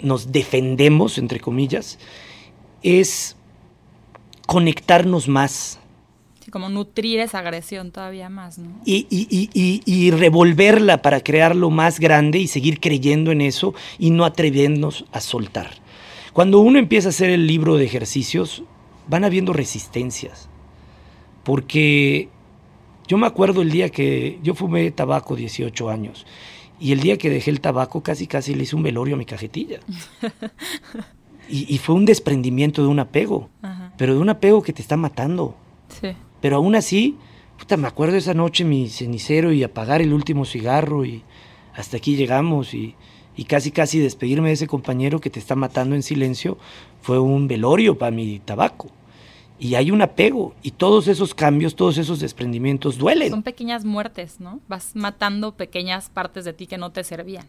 nos 0.00 0.32
defendemos, 0.32 1.18
entre 1.18 1.40
comillas, 1.40 1.98
es 2.82 3.36
conectarnos 4.46 5.28
más. 5.28 5.78
Sí, 6.44 6.50
como 6.50 6.68
nutrir 6.68 7.20
esa 7.20 7.38
agresión 7.38 7.92
todavía 7.92 8.28
más, 8.28 8.58
¿no? 8.58 8.70
Y, 8.84 9.06
y, 9.10 9.48
y, 9.52 9.82
y, 9.84 10.10
revolverla 10.10 11.00
para 11.00 11.20
crearlo 11.20 11.70
más 11.70 12.00
grande 12.00 12.38
y 12.38 12.48
seguir 12.48 12.80
creyendo 12.80 13.30
en 13.30 13.40
eso 13.40 13.74
y 13.98 14.10
no 14.10 14.24
atrevernos 14.24 15.04
a 15.12 15.20
soltar. 15.20 15.70
Cuando 16.32 16.58
uno 16.58 16.78
empieza 16.78 17.08
a 17.08 17.10
hacer 17.10 17.30
el 17.30 17.46
libro 17.46 17.76
de 17.76 17.84
ejercicios, 17.84 18.64
van 19.06 19.24
habiendo 19.24 19.52
resistencias. 19.52 20.48
Porque 21.44 22.28
yo 23.06 23.18
me 23.18 23.26
acuerdo 23.26 23.62
el 23.62 23.70
día 23.70 23.90
que 23.90 24.38
yo 24.42 24.54
fumé 24.54 24.90
tabaco 24.90 25.36
18 25.36 25.90
años 25.90 26.26
y 26.80 26.92
el 26.92 27.00
día 27.00 27.18
que 27.18 27.30
dejé 27.30 27.50
el 27.50 27.60
tabaco 27.60 28.02
casi 28.02 28.26
casi 28.26 28.54
le 28.54 28.64
hice 28.64 28.74
un 28.74 28.82
velorio 28.82 29.14
a 29.14 29.18
mi 29.18 29.24
cajetilla. 29.24 29.80
y, 31.48 31.78
fue 31.78 31.94
un 31.94 32.04
desprendimiento 32.04 32.82
de 32.82 32.88
un 32.88 32.98
apego, 32.98 33.50
pero 33.96 34.14
de 34.14 34.20
un 34.20 34.28
apego 34.28 34.62
que 34.62 34.72
te 34.72 34.82
está 34.82 34.96
matando. 34.96 35.54
Sí. 36.00 36.08
Pero 36.42 36.56
aún 36.56 36.74
así, 36.74 37.16
puta, 37.58 37.78
me 37.78 37.88
acuerdo 37.88 38.16
esa 38.16 38.34
noche 38.34 38.64
mi 38.64 38.90
cenicero 38.90 39.50
y 39.50 39.62
apagar 39.62 40.02
el 40.02 40.12
último 40.12 40.44
cigarro 40.44 41.06
y 41.06 41.22
hasta 41.74 41.96
aquí 41.96 42.16
llegamos 42.16 42.74
y 42.74 42.94
y 43.36 43.44
casi 43.44 43.70
casi 43.70 43.98
despedirme 43.98 44.48
de 44.48 44.54
ese 44.54 44.66
compañero 44.66 45.20
que 45.20 45.30
te 45.30 45.38
está 45.38 45.56
matando 45.56 45.94
en 45.94 46.02
silencio 46.02 46.58
fue 47.00 47.18
un 47.18 47.48
velorio 47.48 47.96
para 47.96 48.10
mi 48.10 48.38
tabaco. 48.40 48.88
y 49.58 49.76
hay 49.76 49.92
un 49.92 50.02
apego 50.02 50.54
y 50.62 50.72
todos 50.72 51.06
esos 51.06 51.34
cambios, 51.34 51.76
todos 51.76 51.96
esos 51.96 52.18
desprendimientos 52.18 52.98
duelen. 52.98 53.30
Son 53.30 53.44
pequeñas 53.44 53.84
muertes, 53.84 54.40
¿no? 54.40 54.58
Vas 54.66 54.96
matando 54.96 55.52
pequeñas 55.52 56.08
partes 56.08 56.44
de 56.44 56.52
ti 56.52 56.66
que 56.66 56.78
no 56.78 56.90
te 56.90 57.04
servían. 57.04 57.46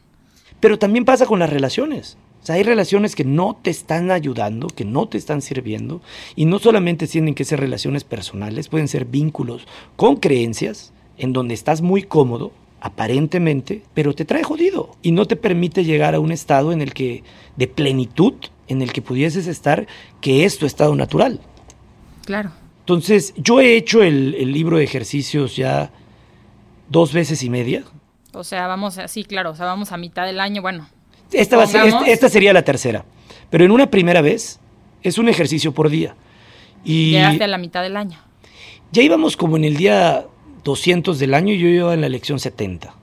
Pero 0.60 0.78
también 0.78 1.06
pasa 1.06 1.26
con 1.26 1.40
las 1.40 1.50
relaciones. 1.50 2.16
O 2.44 2.46
sea, 2.46 2.56
hay 2.56 2.64
relaciones 2.64 3.16
que 3.16 3.24
no 3.24 3.58
te 3.62 3.70
están 3.70 4.12
ayudando, 4.12 4.68
que 4.68 4.84
no 4.84 5.08
te 5.08 5.18
están 5.18 5.42
sirviendo, 5.42 6.02
y 6.36 6.44
no 6.44 6.60
solamente 6.60 7.08
tienen 7.08 7.36
que 7.36 7.46
ser 7.46 7.62
relaciones 7.62 8.04
personales, 8.04 8.68
pueden 8.68 8.90
ser 8.90 9.06
vínculos 9.06 9.66
con 9.96 10.18
creencias, 10.18 10.92
en 11.18 11.32
donde 11.32 11.54
estás 11.54 11.82
muy 11.82 12.04
cómodo, 12.04 12.52
aparentemente, 12.82 13.82
pero 13.94 14.14
te 14.14 14.26
trae 14.26 14.44
jodido 14.44 14.92
y 15.02 15.14
no 15.14 15.26
te 15.26 15.38
permite 15.38 15.86
llegar 15.86 16.16
a 16.16 16.20
un 16.20 16.34
estado 16.34 16.74
en 16.74 16.82
el 16.82 16.94
que, 16.94 17.24
de 17.56 17.70
plenitud, 17.70 18.34
en 18.68 18.82
el 18.82 18.92
que 18.92 19.02
pudieses 19.02 19.48
estar, 19.48 19.88
que 20.20 20.44
es 20.44 20.58
tu 20.58 20.66
estado 20.66 20.94
natural. 20.96 21.40
Claro. 22.26 22.52
Entonces, 22.80 23.34
yo 23.38 23.62
he 23.62 23.78
hecho 23.78 24.04
el, 24.04 24.52
libro 24.52 24.80
de 24.80 24.84
ejercicios 24.84 25.56
ya 25.56 25.92
dos 26.90 27.14
veces 27.14 27.42
y 27.42 27.50
media. 27.50 27.86
O 28.34 28.44
sea, 28.44 28.68
vamos, 28.68 29.00
sí, 29.08 29.24
claro, 29.24 29.52
o 29.52 29.56
sea, 29.56 29.66
vamos 29.66 29.94
a 29.94 29.98
mitad 29.98 30.26
del 30.26 30.42
año, 30.42 30.62
bueno. 30.62 30.90
Esta, 31.34 31.58
va 31.58 31.64
a 31.64 31.68
ser, 31.68 31.94
esta, 32.08 32.30
sería 32.30 32.54
la 32.54 32.64
tercera, 32.64 33.06
pero 33.50 33.66
en 33.66 33.72
una 33.72 33.90
primera 33.90 34.22
vez 34.22 34.60
es 35.02 35.18
un 35.18 35.30
ejercicio 35.30 35.74
por 35.74 35.90
día. 35.90 36.16
Y 36.84 37.12
Llegaste 37.12 37.44
a 37.44 37.48
la 37.48 37.58
mitad 37.58 37.82
del 37.82 37.98
año. 37.98 38.18
Ya 38.92 39.02
íbamos 39.02 39.38
como 39.38 39.58
en 39.58 39.64
el 39.64 39.78
día 39.78 40.26
200 40.64 41.18
del 41.20 41.34
año 41.34 41.54
y 41.54 41.60
yo 41.60 41.68
iba 41.68 41.94
en 41.94 42.02
la 42.02 42.10
lección 42.10 42.40
70. 42.40 42.94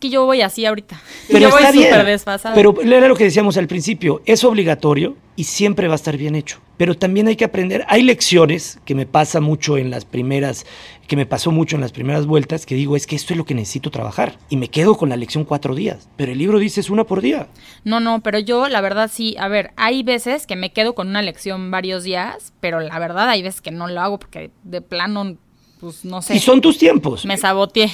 Es 0.00 0.08
que 0.08 0.14
yo 0.14 0.24
voy 0.24 0.40
así 0.40 0.64
ahorita. 0.64 0.98
Pero 1.28 1.40
yo 1.40 1.50
voy 1.50 1.62
súper 1.62 2.06
desfasada. 2.06 2.54
Pero 2.54 2.74
era 2.80 3.06
lo 3.06 3.14
que 3.14 3.24
decíamos 3.24 3.58
al 3.58 3.66
principio, 3.66 4.22
es 4.24 4.42
obligatorio 4.44 5.18
y 5.36 5.44
siempre 5.44 5.88
va 5.88 5.92
a 5.92 5.96
estar 5.96 6.16
bien 6.16 6.34
hecho. 6.34 6.58
Pero 6.78 6.96
también 6.96 7.28
hay 7.28 7.36
que 7.36 7.44
aprender. 7.44 7.84
Hay 7.86 8.02
lecciones 8.02 8.78
que 8.86 8.94
me 8.94 9.04
pasa 9.04 9.40
mucho 9.40 9.76
en 9.76 9.90
las 9.90 10.06
primeras, 10.06 10.64
que 11.06 11.16
me 11.16 11.26
pasó 11.26 11.50
mucho 11.50 11.76
en 11.76 11.82
las 11.82 11.92
primeras 11.92 12.24
vueltas, 12.24 12.64
que 12.64 12.74
digo, 12.74 12.96
es 12.96 13.06
que 13.06 13.14
esto 13.14 13.34
es 13.34 13.36
lo 13.36 13.44
que 13.44 13.54
necesito 13.54 13.90
trabajar. 13.90 14.38
Y 14.48 14.56
me 14.56 14.68
quedo 14.68 14.96
con 14.96 15.10
la 15.10 15.16
lección 15.16 15.44
cuatro 15.44 15.74
días. 15.74 16.08
Pero 16.16 16.32
el 16.32 16.38
libro 16.38 16.58
dice 16.58 16.80
es 16.80 16.88
una 16.88 17.04
por 17.04 17.20
día. 17.20 17.48
No, 17.84 18.00
no, 18.00 18.22
pero 18.22 18.38
yo 18.38 18.70
la 18.70 18.80
verdad 18.80 19.10
sí, 19.12 19.36
a 19.38 19.48
ver, 19.48 19.72
hay 19.76 20.02
veces 20.02 20.46
que 20.46 20.56
me 20.56 20.72
quedo 20.72 20.94
con 20.94 21.08
una 21.08 21.20
lección 21.20 21.70
varios 21.70 22.04
días, 22.04 22.54
pero 22.60 22.80
la 22.80 22.98
verdad 22.98 23.28
hay 23.28 23.42
veces 23.42 23.60
que 23.60 23.70
no 23.70 23.86
lo 23.86 24.00
hago 24.00 24.18
porque 24.18 24.50
de 24.64 24.80
plano 24.80 25.36
pues 25.78 26.06
no 26.06 26.22
sé. 26.22 26.36
Y 26.36 26.38
son 26.38 26.62
tus 26.62 26.78
tiempos. 26.78 27.26
Me 27.26 27.36
saboteé, 27.36 27.90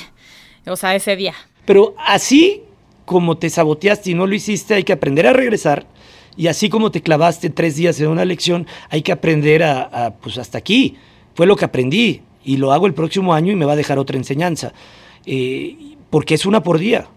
o 0.66 0.76
sea, 0.76 0.94
ese 0.94 1.16
día. 1.16 1.34
Pero 1.66 1.94
así 1.98 2.62
como 3.04 3.36
te 3.36 3.50
saboteaste 3.50 4.10
y 4.10 4.14
no 4.14 4.26
lo 4.26 4.34
hiciste, 4.34 4.74
hay 4.74 4.84
que 4.84 4.92
aprender 4.92 5.26
a 5.26 5.32
regresar. 5.32 5.86
Y 6.36 6.48
así 6.48 6.68
como 6.68 6.90
te 6.90 7.02
clavaste 7.02 7.50
tres 7.50 7.76
días 7.76 8.00
en 8.00 8.08
una 8.08 8.24
lección, 8.24 8.66
hay 8.90 9.02
que 9.02 9.12
aprender 9.12 9.62
a, 9.62 10.14
pues 10.20 10.38
hasta 10.38 10.58
aquí. 10.58 10.96
Fue 11.34 11.46
lo 11.46 11.56
que 11.56 11.64
aprendí 11.64 12.22
y 12.44 12.56
lo 12.56 12.72
hago 12.72 12.86
el 12.86 12.94
próximo 12.94 13.34
año 13.34 13.52
y 13.52 13.56
me 13.56 13.64
va 13.64 13.72
a 13.72 13.76
dejar 13.76 13.98
otra 13.98 14.16
enseñanza. 14.16 14.72
Eh, 15.24 15.96
porque 16.10 16.34
es 16.34 16.46
una 16.46 16.62
por 16.62 16.78
día. 16.78 17.08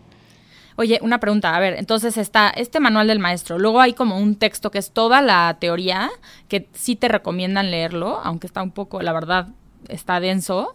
Oye, 0.78 1.00
una 1.02 1.20
pregunta, 1.20 1.56
a 1.56 1.60
ver, 1.60 1.76
entonces 1.78 2.16
está 2.16 2.50
este 2.50 2.80
manual 2.80 3.08
del 3.08 3.20
maestro, 3.20 3.60
luego 3.60 3.82
hay 3.82 3.92
como 3.92 4.18
un 4.18 4.38
texto 4.38 4.72
que 4.72 4.78
es 4.78 4.92
toda 4.92 5.22
la 5.22 5.58
teoría, 5.60 6.10
que 6.48 6.70
sí 6.74 6.96
te 6.96 7.10
recomiendan 7.10 7.70
leerlo, 7.70 8.22
aunque 8.24 8.48
está 8.48 8.64
un 8.64 8.72
poco, 8.72 9.02
la 9.02 9.12
verdad, 9.12 9.50
está 9.90 10.22
denso. 10.22 10.74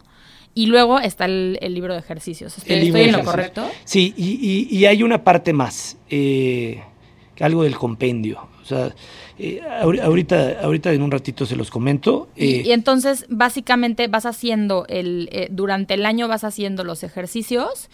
Y 0.54 0.66
luego 0.66 1.00
está 1.00 1.24
el, 1.24 1.58
libro 1.60 1.94
de 1.94 1.98
ejercicios. 1.98 2.56
¿Estoy, 2.56 2.88
en 2.88 3.12
lo 3.12 3.24
correcto? 3.24 3.68
Sí, 3.84 4.14
y, 4.16 4.84
hay 4.84 5.02
una 5.02 5.24
parte 5.24 5.52
más, 5.52 5.96
eh, 6.08 6.82
algo 7.40 7.64
del 7.64 7.76
compendio. 7.76 8.48
O 8.62 8.64
sea, 8.64 8.94
eh, 9.38 9.60
ahorita, 9.80 10.60
ahorita 10.62 10.92
en 10.92 11.02
un 11.02 11.10
ratito 11.10 11.44
se 11.44 11.56
los 11.56 11.70
comento. 11.70 12.28
y, 12.36 12.54
eh, 12.54 12.72
entonces, 12.72 13.26
básicamente 13.28 14.06
vas 14.06 14.26
haciendo, 14.26 14.86
el 14.88 15.48
durante 15.50 15.94
el 15.94 16.06
año 16.06 16.28
vas 16.28 16.44
haciendo 16.44 16.84
los 16.84 17.02
ejercicios 17.02 17.90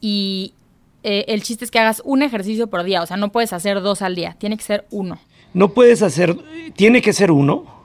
y 0.00 0.54
el 1.02 1.42
chiste 1.42 1.64
es 1.64 1.70
que 1.70 1.78
hagas 1.78 2.02
un 2.04 2.22
ejercicio 2.22 2.68
por 2.68 2.84
día. 2.84 3.02
O 3.02 3.06
sea, 3.06 3.18
no 3.18 3.30
puedes 3.32 3.52
hacer 3.52 3.82
dos 3.82 4.00
al 4.00 4.14
día, 4.14 4.36
tiene 4.38 4.56
que 4.56 4.64
ser 4.64 4.86
uno. 4.90 5.18
No 5.52 5.72
puedes 5.72 6.02
hacer, 6.02 6.36
tiene 6.74 7.02
que 7.02 7.12
ser 7.12 7.30
uno 7.30 7.77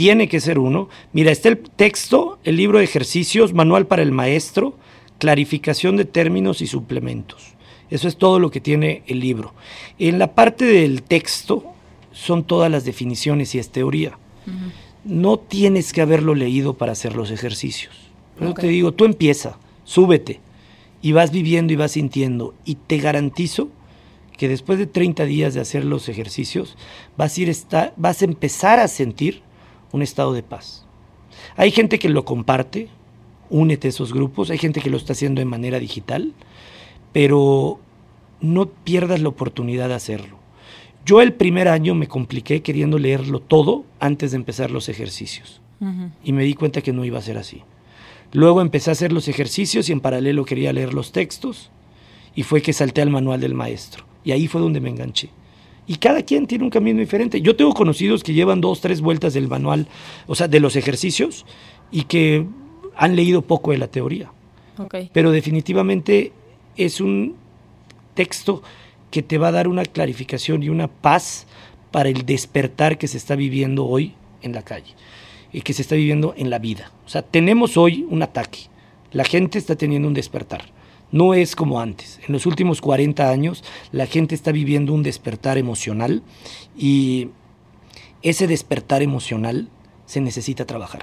tiene 0.00 0.28
que 0.28 0.40
ser 0.40 0.58
uno. 0.58 0.88
Mira, 1.12 1.30
está 1.30 1.50
el 1.50 1.58
texto, 1.58 2.38
el 2.42 2.56
libro 2.56 2.78
de 2.78 2.84
ejercicios, 2.84 3.52
manual 3.52 3.86
para 3.86 4.00
el 4.00 4.12
maestro, 4.12 4.78
clarificación 5.18 5.98
de 5.98 6.06
términos 6.06 6.62
y 6.62 6.66
suplementos. 6.66 7.52
Eso 7.90 8.08
es 8.08 8.16
todo 8.16 8.38
lo 8.38 8.50
que 8.50 8.62
tiene 8.62 9.02
el 9.08 9.20
libro. 9.20 9.52
En 9.98 10.18
la 10.18 10.34
parte 10.34 10.64
del 10.64 11.02
texto 11.02 11.64
son 12.12 12.44
todas 12.44 12.70
las 12.70 12.86
definiciones 12.86 13.54
y 13.54 13.58
es 13.58 13.68
teoría. 13.68 14.16
No 15.04 15.38
tienes 15.38 15.92
que 15.92 16.00
haberlo 16.00 16.34
leído 16.34 16.78
para 16.78 16.92
hacer 16.92 17.14
los 17.14 17.30
ejercicios. 17.30 17.94
Yo 18.40 18.54
te 18.54 18.68
digo, 18.68 18.92
tú 18.92 19.04
empieza, 19.04 19.58
súbete 19.84 20.40
y 21.02 21.12
vas 21.12 21.30
viviendo 21.30 21.74
y 21.74 21.76
vas 21.76 21.92
sintiendo. 21.92 22.54
Y 22.64 22.76
te 22.76 22.96
garantizo 22.96 23.68
que 24.38 24.48
después 24.48 24.78
de 24.78 24.86
30 24.86 25.26
días 25.26 25.52
de 25.52 25.60
hacer 25.60 25.84
los 25.84 26.08
ejercicios, 26.08 26.78
vas 27.18 27.36
a, 27.36 27.40
ir 27.42 27.54
vas 27.98 28.22
a 28.22 28.24
empezar 28.24 28.78
a 28.80 28.88
sentir 28.88 29.42
un 29.92 30.02
estado 30.02 30.32
de 30.32 30.42
paz. 30.42 30.84
Hay 31.56 31.70
gente 31.70 31.98
que 31.98 32.08
lo 32.08 32.24
comparte, 32.24 32.88
únete 33.48 33.88
a 33.88 33.90
esos 33.90 34.12
grupos, 34.12 34.50
hay 34.50 34.58
gente 34.58 34.80
que 34.80 34.90
lo 34.90 34.96
está 34.96 35.12
haciendo 35.12 35.40
de 35.40 35.46
manera 35.46 35.78
digital, 35.78 36.32
pero 37.12 37.80
no 38.40 38.66
pierdas 38.66 39.20
la 39.20 39.28
oportunidad 39.28 39.88
de 39.88 39.94
hacerlo. 39.94 40.38
Yo 41.04 41.22
el 41.22 41.32
primer 41.32 41.68
año 41.68 41.94
me 41.94 42.08
compliqué 42.08 42.62
queriendo 42.62 42.98
leerlo 42.98 43.40
todo 43.40 43.84
antes 43.98 44.30
de 44.30 44.36
empezar 44.36 44.70
los 44.70 44.88
ejercicios 44.88 45.60
y 46.22 46.32
me 46.32 46.44
di 46.44 46.52
cuenta 46.52 46.82
que 46.82 46.92
no 46.92 47.06
iba 47.06 47.18
a 47.18 47.22
ser 47.22 47.38
así. 47.38 47.62
Luego 48.32 48.60
empecé 48.60 48.90
a 48.90 48.92
hacer 48.92 49.12
los 49.12 49.28
ejercicios 49.28 49.88
y 49.88 49.92
en 49.92 50.00
paralelo 50.00 50.44
quería 50.44 50.72
leer 50.72 50.92
los 50.92 51.10
textos 51.10 51.70
y 52.34 52.42
fue 52.42 52.60
que 52.60 52.74
salté 52.74 53.00
al 53.00 53.10
manual 53.10 53.40
del 53.40 53.54
maestro 53.54 54.04
y 54.24 54.32
ahí 54.32 54.46
fue 54.46 54.60
donde 54.60 54.80
me 54.80 54.90
enganché 54.90 55.30
y 55.90 55.96
cada 55.96 56.22
quien 56.22 56.46
tiene 56.46 56.62
un 56.62 56.70
camino 56.70 57.00
diferente. 57.00 57.40
Yo 57.40 57.56
tengo 57.56 57.74
conocidos 57.74 58.22
que 58.22 58.32
llevan 58.32 58.60
dos, 58.60 58.80
tres 58.80 59.00
vueltas 59.00 59.34
del 59.34 59.48
manual, 59.48 59.88
o 60.28 60.36
sea, 60.36 60.46
de 60.46 60.60
los 60.60 60.76
ejercicios, 60.76 61.44
y 61.90 62.04
que 62.04 62.46
han 62.94 63.16
leído 63.16 63.42
poco 63.42 63.72
de 63.72 63.78
la 63.78 63.88
teoría. 63.88 64.30
Pero 65.12 65.32
definitivamente 65.32 66.30
es 66.76 67.00
un 67.00 67.34
texto 68.14 68.62
que 69.10 69.24
te 69.24 69.36
va 69.36 69.48
a 69.48 69.50
dar 69.50 69.66
una 69.66 69.84
clarificación 69.84 70.62
y 70.62 70.68
una 70.68 70.86
paz 70.86 71.48
para 71.90 72.08
el 72.08 72.24
despertar 72.24 72.96
que 72.96 73.08
se 73.08 73.16
está 73.16 73.34
viviendo 73.34 73.84
hoy 73.84 74.14
en 74.42 74.52
la 74.52 74.62
calle 74.62 74.94
y 75.52 75.62
que 75.62 75.72
se 75.72 75.82
está 75.82 75.96
viviendo 75.96 76.34
en 76.36 76.50
la 76.50 76.60
vida. 76.60 76.92
O 77.04 77.08
sea, 77.08 77.22
tenemos 77.22 77.76
hoy 77.76 78.06
un 78.08 78.22
ataque. 78.22 78.60
La 79.10 79.24
gente 79.24 79.58
está 79.58 79.74
teniendo 79.74 80.06
un 80.06 80.14
despertar 80.14 80.66
no 81.12 81.34
es 81.34 81.56
como 81.56 81.80
antes. 81.80 82.20
En 82.26 82.32
los 82.32 82.46
últimos 82.46 82.80
40 82.80 83.30
años 83.30 83.64
la 83.92 84.06
gente 84.06 84.34
está 84.34 84.52
viviendo 84.52 84.92
un 84.92 85.02
despertar 85.02 85.58
emocional 85.58 86.22
y 86.76 87.28
ese 88.22 88.46
despertar 88.46 89.02
emocional 89.02 89.68
se 90.06 90.20
necesita 90.20 90.66
trabajar. 90.66 91.02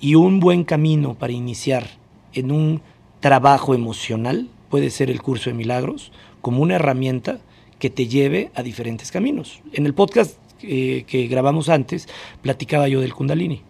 Y 0.00 0.14
un 0.14 0.40
buen 0.40 0.64
camino 0.64 1.14
para 1.14 1.32
iniciar 1.32 1.86
en 2.32 2.52
un 2.52 2.82
trabajo 3.20 3.74
emocional 3.74 4.48
puede 4.68 4.90
ser 4.90 5.10
el 5.10 5.22
curso 5.22 5.50
de 5.50 5.54
milagros 5.56 6.12
como 6.42 6.62
una 6.62 6.76
herramienta 6.76 7.40
que 7.78 7.90
te 7.90 8.08
lleve 8.08 8.50
a 8.54 8.62
diferentes 8.62 9.10
caminos. 9.10 9.60
En 9.72 9.86
el 9.86 9.94
podcast 9.94 10.38
eh, 10.62 11.04
que 11.06 11.26
grabamos 11.26 11.68
antes 11.68 12.08
platicaba 12.42 12.88
yo 12.88 13.00
del 13.00 13.14
kundalini, 13.14 13.62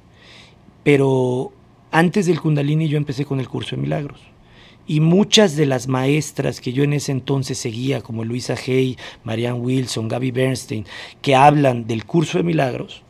pero 0.84 1.52
antes 1.90 2.26
del 2.26 2.40
kundalini 2.40 2.88
yo 2.88 2.96
empecé 2.96 3.24
con 3.24 3.40
el 3.40 3.48
curso 3.48 3.76
de 3.76 3.82
milagros 3.82 4.35
y 4.86 5.00
muchas 5.00 5.56
de 5.56 5.66
las 5.66 5.88
maestras 5.88 6.60
que 6.60 6.72
yo 6.72 6.84
en 6.84 6.92
ese 6.92 7.12
entonces 7.12 7.58
seguía, 7.58 8.00
como 8.00 8.24
Luisa 8.24 8.54
Hay, 8.66 8.96
Marianne 9.24 9.60
Wilson, 9.60 10.08
Gaby 10.08 10.30
Bernstein, 10.30 10.86
que 11.22 11.34
hablan 11.34 11.86
del 11.86 12.04
curso 12.04 12.38
de 12.38 12.44
milagros, 12.44 13.02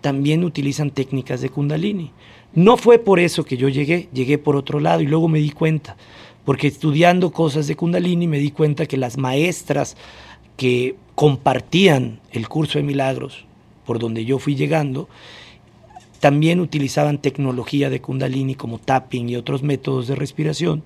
también 0.00 0.42
utilizan 0.42 0.90
técnicas 0.90 1.40
de 1.40 1.48
kundalini. 1.48 2.10
No 2.54 2.76
fue 2.76 2.98
por 2.98 3.20
eso 3.20 3.44
que 3.44 3.56
yo 3.56 3.68
llegué, 3.68 4.08
llegué 4.12 4.36
por 4.36 4.56
otro 4.56 4.80
lado 4.80 5.00
y 5.00 5.06
luego 5.06 5.28
me 5.28 5.38
di 5.38 5.50
cuenta, 5.50 5.96
porque 6.44 6.66
estudiando 6.66 7.30
cosas 7.30 7.66
de 7.68 7.76
kundalini 7.76 8.26
me 8.26 8.38
di 8.38 8.50
cuenta 8.50 8.86
que 8.86 8.96
las 8.96 9.16
maestras 9.16 9.96
que 10.56 10.96
compartían 11.14 12.20
el 12.32 12.48
curso 12.48 12.78
de 12.78 12.84
milagros, 12.84 13.44
por 13.86 13.98
donde 13.98 14.24
yo 14.24 14.38
fui 14.38 14.54
llegando, 14.54 15.08
también 16.22 16.60
utilizaban 16.60 17.18
tecnología 17.18 17.90
de 17.90 18.00
Kundalini 18.00 18.54
como 18.54 18.78
tapping 18.78 19.28
y 19.28 19.34
otros 19.34 19.64
métodos 19.64 20.06
de 20.06 20.14
respiración. 20.14 20.84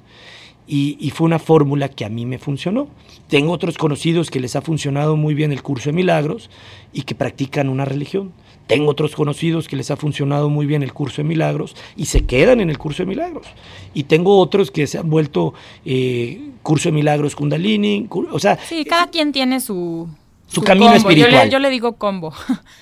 Y, 0.66 1.12
fue 1.14 1.26
una 1.26 1.38
fórmula 1.38 1.90
que 1.90 2.06
a 2.06 2.08
mí 2.08 2.24
me 2.24 2.38
funcionó. 2.38 2.88
Tengo 3.28 3.52
otros 3.52 3.76
conocidos 3.76 4.30
que 4.30 4.40
les 4.40 4.56
ha 4.56 4.62
funcionado 4.62 5.14
muy 5.14 5.34
bien 5.34 5.52
el 5.52 5.62
curso 5.62 5.90
de 5.90 5.92
milagros 5.92 6.48
y 6.94 7.02
que 7.02 7.14
practican 7.14 7.68
una 7.68 7.84
religión. 7.84 8.32
Tengo 8.66 8.90
otros 8.90 9.14
conocidos 9.14 9.68
que 9.68 9.76
les 9.76 9.90
ha 9.90 9.96
funcionado 9.96 10.48
muy 10.48 10.64
bien 10.64 10.82
el 10.82 10.94
curso 10.94 11.18
de 11.18 11.24
milagros 11.24 11.76
y 11.96 12.06
se 12.06 12.24
quedan 12.24 12.62
en 12.62 12.70
el 12.70 12.78
curso 12.78 13.02
de 13.02 13.06
milagros. 13.06 13.46
Y 13.92 14.04
tengo 14.04 14.38
otros 14.38 14.70
que 14.70 14.86
se 14.86 14.96
han 14.96 15.10
vuelto 15.10 15.52
eh, 15.84 16.40
curso 16.62 16.88
de 16.88 16.94
milagros 16.94 17.36
kundalini. 17.36 18.08
O 18.10 18.38
sea, 18.38 18.58
sí, 18.66 18.86
cada 18.86 19.08
quien 19.10 19.32
tiene 19.32 19.60
su, 19.60 20.08
su, 20.46 20.62
camino 20.62 20.94
espiritual. 20.94 21.30
Yo 21.30 21.44
le, 21.44 21.50
yo 21.50 21.58
le 21.58 21.68
digo 21.68 21.96
combo. 21.96 22.32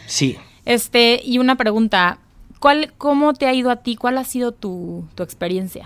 Sí. 0.07 0.37
Este, 0.67 1.21
y 1.23 1.37
una 1.37 1.57
pregunta, 1.57 2.21
cuál, 2.65 2.95
cómo 2.97 3.35
te 3.35 3.45
ha 3.45 3.53
ido 3.53 3.71
a 3.71 3.83
ti? 3.83 3.95
¿Cuál 3.95 4.17
ha 4.17 4.25
sido 4.25 4.53
tu, 4.53 5.05
tu 5.15 5.23
experiencia? 5.23 5.85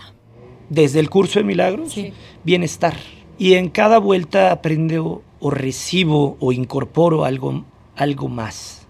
Desde 0.70 1.00
el 1.00 1.10
curso 1.10 1.40
de 1.40 1.44
milagros, 1.44 1.90
Sí. 1.90 2.12
bienestar. 2.44 2.94
Y 3.36 3.54
en 3.54 3.68
cada 3.68 3.98
vuelta 3.98 4.52
aprendo 4.52 5.24
o 5.40 5.50
recibo 5.50 6.36
o 6.38 6.52
incorporo 6.52 7.24
algo, 7.24 7.64
algo 7.96 8.28
más. 8.28 8.86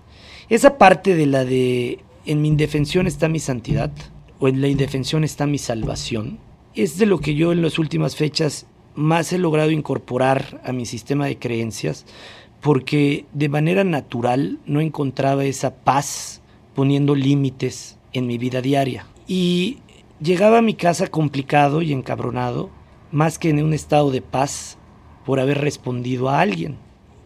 Esa 0.51 0.77
parte 0.77 1.15
de 1.15 1.25
la 1.25 1.47
de 1.47 2.01
en 2.27 2.43
mi 2.43 2.49
indefensión 2.49 3.07
está 3.07 3.27
mi 3.27 3.39
santidad 3.39 3.91
o 4.39 4.49
en 4.49 4.61
la 4.61 4.69
indefensión 4.69 5.25
está 5.25 5.47
mi 5.47 5.57
salvación, 5.57 6.39
es 6.75 6.99
de 6.99 7.07
lo 7.07 7.21
que 7.21 7.35
yo 7.35 7.53
en 7.53 7.63
las 7.63 7.79
últimas 7.79 8.17
fechas 8.17 8.67
más 8.97 9.33
he 9.33 9.39
logrado 9.39 9.71
incorporar 9.71 10.61
a 10.63 10.73
mi 10.73 10.85
sistema 10.85 11.25
de 11.25 11.39
creencias 11.39 12.05
porque 12.61 13.25
de 13.33 13.49
manera 13.49 13.83
natural 13.83 14.59
no 14.67 14.83
encontraba 14.83 15.47
esa 15.47 15.75
paz 15.75 16.43
poniendo 16.79 17.17
límites 17.17 17.97
en 18.13 18.29
mi 18.29 18.39
vida 18.39 18.63
diaria. 18.63 19.05
Y 19.27 19.79
llegaba 20.23 20.59
a 20.59 20.63
mi 20.63 20.75
casa 20.75 21.09
complicado 21.09 21.83
y 21.83 21.93
encabronado, 21.93 22.71
más 23.11 23.37
que 23.41 23.49
en 23.51 23.65
un 23.65 23.75
estado 23.75 24.13
de 24.13 24.23
paz 24.23 24.79
por 25.27 25.41
haber 25.41 25.59
respondido 25.61 26.29
a 26.29 26.39
alguien. 26.41 26.77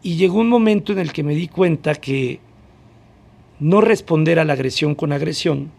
Y 0.03 0.17
llegó 0.17 0.39
un 0.39 0.49
momento 0.49 0.95
en 0.95 1.01
el 1.01 1.13
que 1.13 1.23
me 1.23 1.35
di 1.35 1.49
cuenta 1.49 1.95
que 1.97 2.41
no 3.61 3.83
responder 3.83 4.39
a 4.39 4.47
la 4.47 4.55
agresión 4.55 4.95
con 4.95 5.13
agresión 5.13 5.71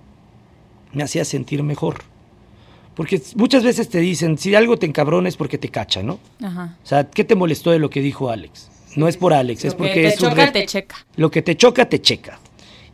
me 0.91 1.01
hacía 1.01 1.25
sentir 1.25 1.63
mejor. 1.63 2.03
Porque 2.93 3.19
muchas 3.37 3.63
veces 3.63 3.89
te 3.89 3.97
dicen, 4.01 4.37
si 4.37 4.53
algo 4.53 4.77
te 4.77 4.85
encabrona 4.85 5.29
es 5.29 5.35
porque 5.35 5.57
te 5.57 5.69
cacha, 5.69 6.03
¿no? 6.03 6.19
Ajá. 6.43 6.77
O 6.83 6.85
sea, 6.85 7.09
¿qué 7.09 7.23
te 7.23 7.33
molestó 7.33 7.71
de 7.71 7.79
lo 7.79 7.89
que 7.89 8.01
dijo 8.01 8.29
Alex? 8.29 8.69
No 8.95 9.07
es 9.07 9.17
por 9.17 9.33
Alex, 9.33 9.65
es 9.65 9.73
Lo 9.73 9.77
que 9.79 9.83
porque 9.83 10.01
te 10.03 10.07
es 10.09 10.21
un 10.21 10.29
choca, 10.29 10.45
re- 10.45 10.51
te 10.51 10.65
checa. 10.67 10.95
Lo 11.15 11.31
que 11.31 11.41
te 11.41 11.57
choca, 11.57 11.89
te 11.89 11.99
checa. 11.99 12.39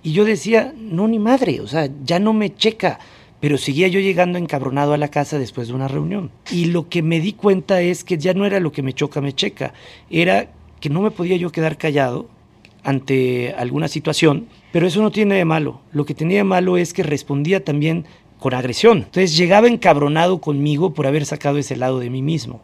Y 0.03 0.13
yo 0.13 0.25
decía, 0.25 0.73
no, 0.77 1.07
ni 1.07 1.19
madre, 1.19 1.61
o 1.61 1.67
sea, 1.67 1.89
ya 2.03 2.19
no 2.19 2.33
me 2.33 2.55
checa. 2.55 2.99
Pero 3.39 3.57
seguía 3.57 3.87
yo 3.87 4.01
llegando 4.01 4.37
encabronado 4.37 4.93
a 4.93 4.97
la 4.97 5.07
casa 5.07 5.39
después 5.39 5.69
de 5.69 5.73
una 5.73 5.87
reunión. 5.87 6.29
Y 6.51 6.65
lo 6.65 6.89
que 6.89 7.01
me 7.01 7.21
di 7.21 7.33
cuenta 7.33 7.81
es 7.81 8.03
que 8.03 8.17
ya 8.17 8.33
no 8.33 8.45
era 8.45 8.59
lo 8.59 8.73
que 8.73 8.81
me 8.81 8.93
choca, 8.93 9.21
me 9.21 9.33
checa. 9.33 9.73
Era 10.09 10.49
que 10.81 10.89
no 10.89 11.01
me 11.01 11.11
podía 11.11 11.37
yo 11.37 11.51
quedar 11.51 11.77
callado 11.77 12.27
ante 12.83 13.53
alguna 13.57 13.87
situación, 13.87 14.47
pero 14.71 14.87
eso 14.87 15.01
no 15.01 15.11
tiene 15.11 15.35
de 15.35 15.45
malo. 15.45 15.81
Lo 15.91 16.05
que 16.05 16.13
tenía 16.13 16.39
de 16.39 16.43
malo 16.43 16.77
es 16.77 16.93
que 16.93 17.03
respondía 17.03 17.63
también 17.63 18.05
con 18.39 18.53
agresión. 18.53 18.99
Entonces 18.99 19.37
llegaba 19.37 19.67
encabronado 19.67 20.39
conmigo 20.41 20.93
por 20.93 21.07
haber 21.07 21.25
sacado 21.25 21.57
ese 21.57 21.75
lado 21.75 21.99
de 21.99 22.09
mí 22.09 22.21
mismo. 22.21 22.61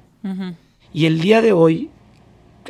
Y 0.92 1.06
el 1.06 1.22
día 1.22 1.42
de 1.42 1.51
hoy, 1.51 1.89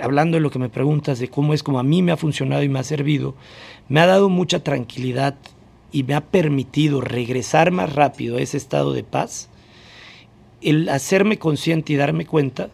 hablando 0.01 0.35
de 0.35 0.41
lo 0.41 0.51
que 0.51 0.59
me 0.59 0.67
preguntas, 0.67 1.19
de 1.19 1.29
cómo 1.29 1.53
es 1.53 1.63
como 1.63 1.79
a 1.79 1.83
mí 1.83 2.01
me 2.01 2.11
ha 2.11 2.17
funcionado 2.17 2.63
y 2.63 2.69
me 2.69 2.79
ha 2.79 2.83
servido, 2.83 3.35
me 3.89 3.99
ha 3.99 4.05
dado 4.05 4.29
mucha 4.29 4.63
tranquilidad 4.63 5.35
y 5.91 6.03
me 6.03 6.13
ha 6.13 6.21
permitido 6.21 7.01
regresar 7.01 7.71
más 7.71 7.93
rápido 7.93 8.37
a 8.37 8.41
ese 8.41 8.57
estado 8.57 8.93
de 8.93 9.03
paz, 9.03 9.49
el 10.61 10.89
hacerme 10.89 11.37
consciente 11.37 11.93
y 11.93 11.95
darme 11.95 12.25
cuenta 12.25 12.69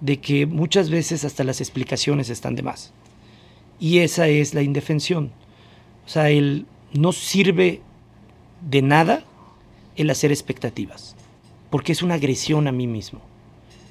de 0.00 0.20
que 0.20 0.46
muchas 0.46 0.90
veces 0.90 1.24
hasta 1.24 1.44
las 1.44 1.60
explicaciones 1.60 2.30
están 2.30 2.56
de 2.56 2.62
más. 2.62 2.92
Y 3.78 3.98
esa 3.98 4.28
es 4.28 4.54
la 4.54 4.62
indefensión. 4.62 5.30
O 6.06 6.08
sea, 6.08 6.30
el 6.30 6.66
no 6.92 7.12
sirve 7.12 7.82
de 8.68 8.82
nada 8.82 9.24
el 9.96 10.10
hacer 10.10 10.32
expectativas, 10.32 11.14
porque 11.68 11.92
es 11.92 12.02
una 12.02 12.14
agresión 12.14 12.66
a 12.66 12.72
mí 12.72 12.86
mismo 12.86 13.20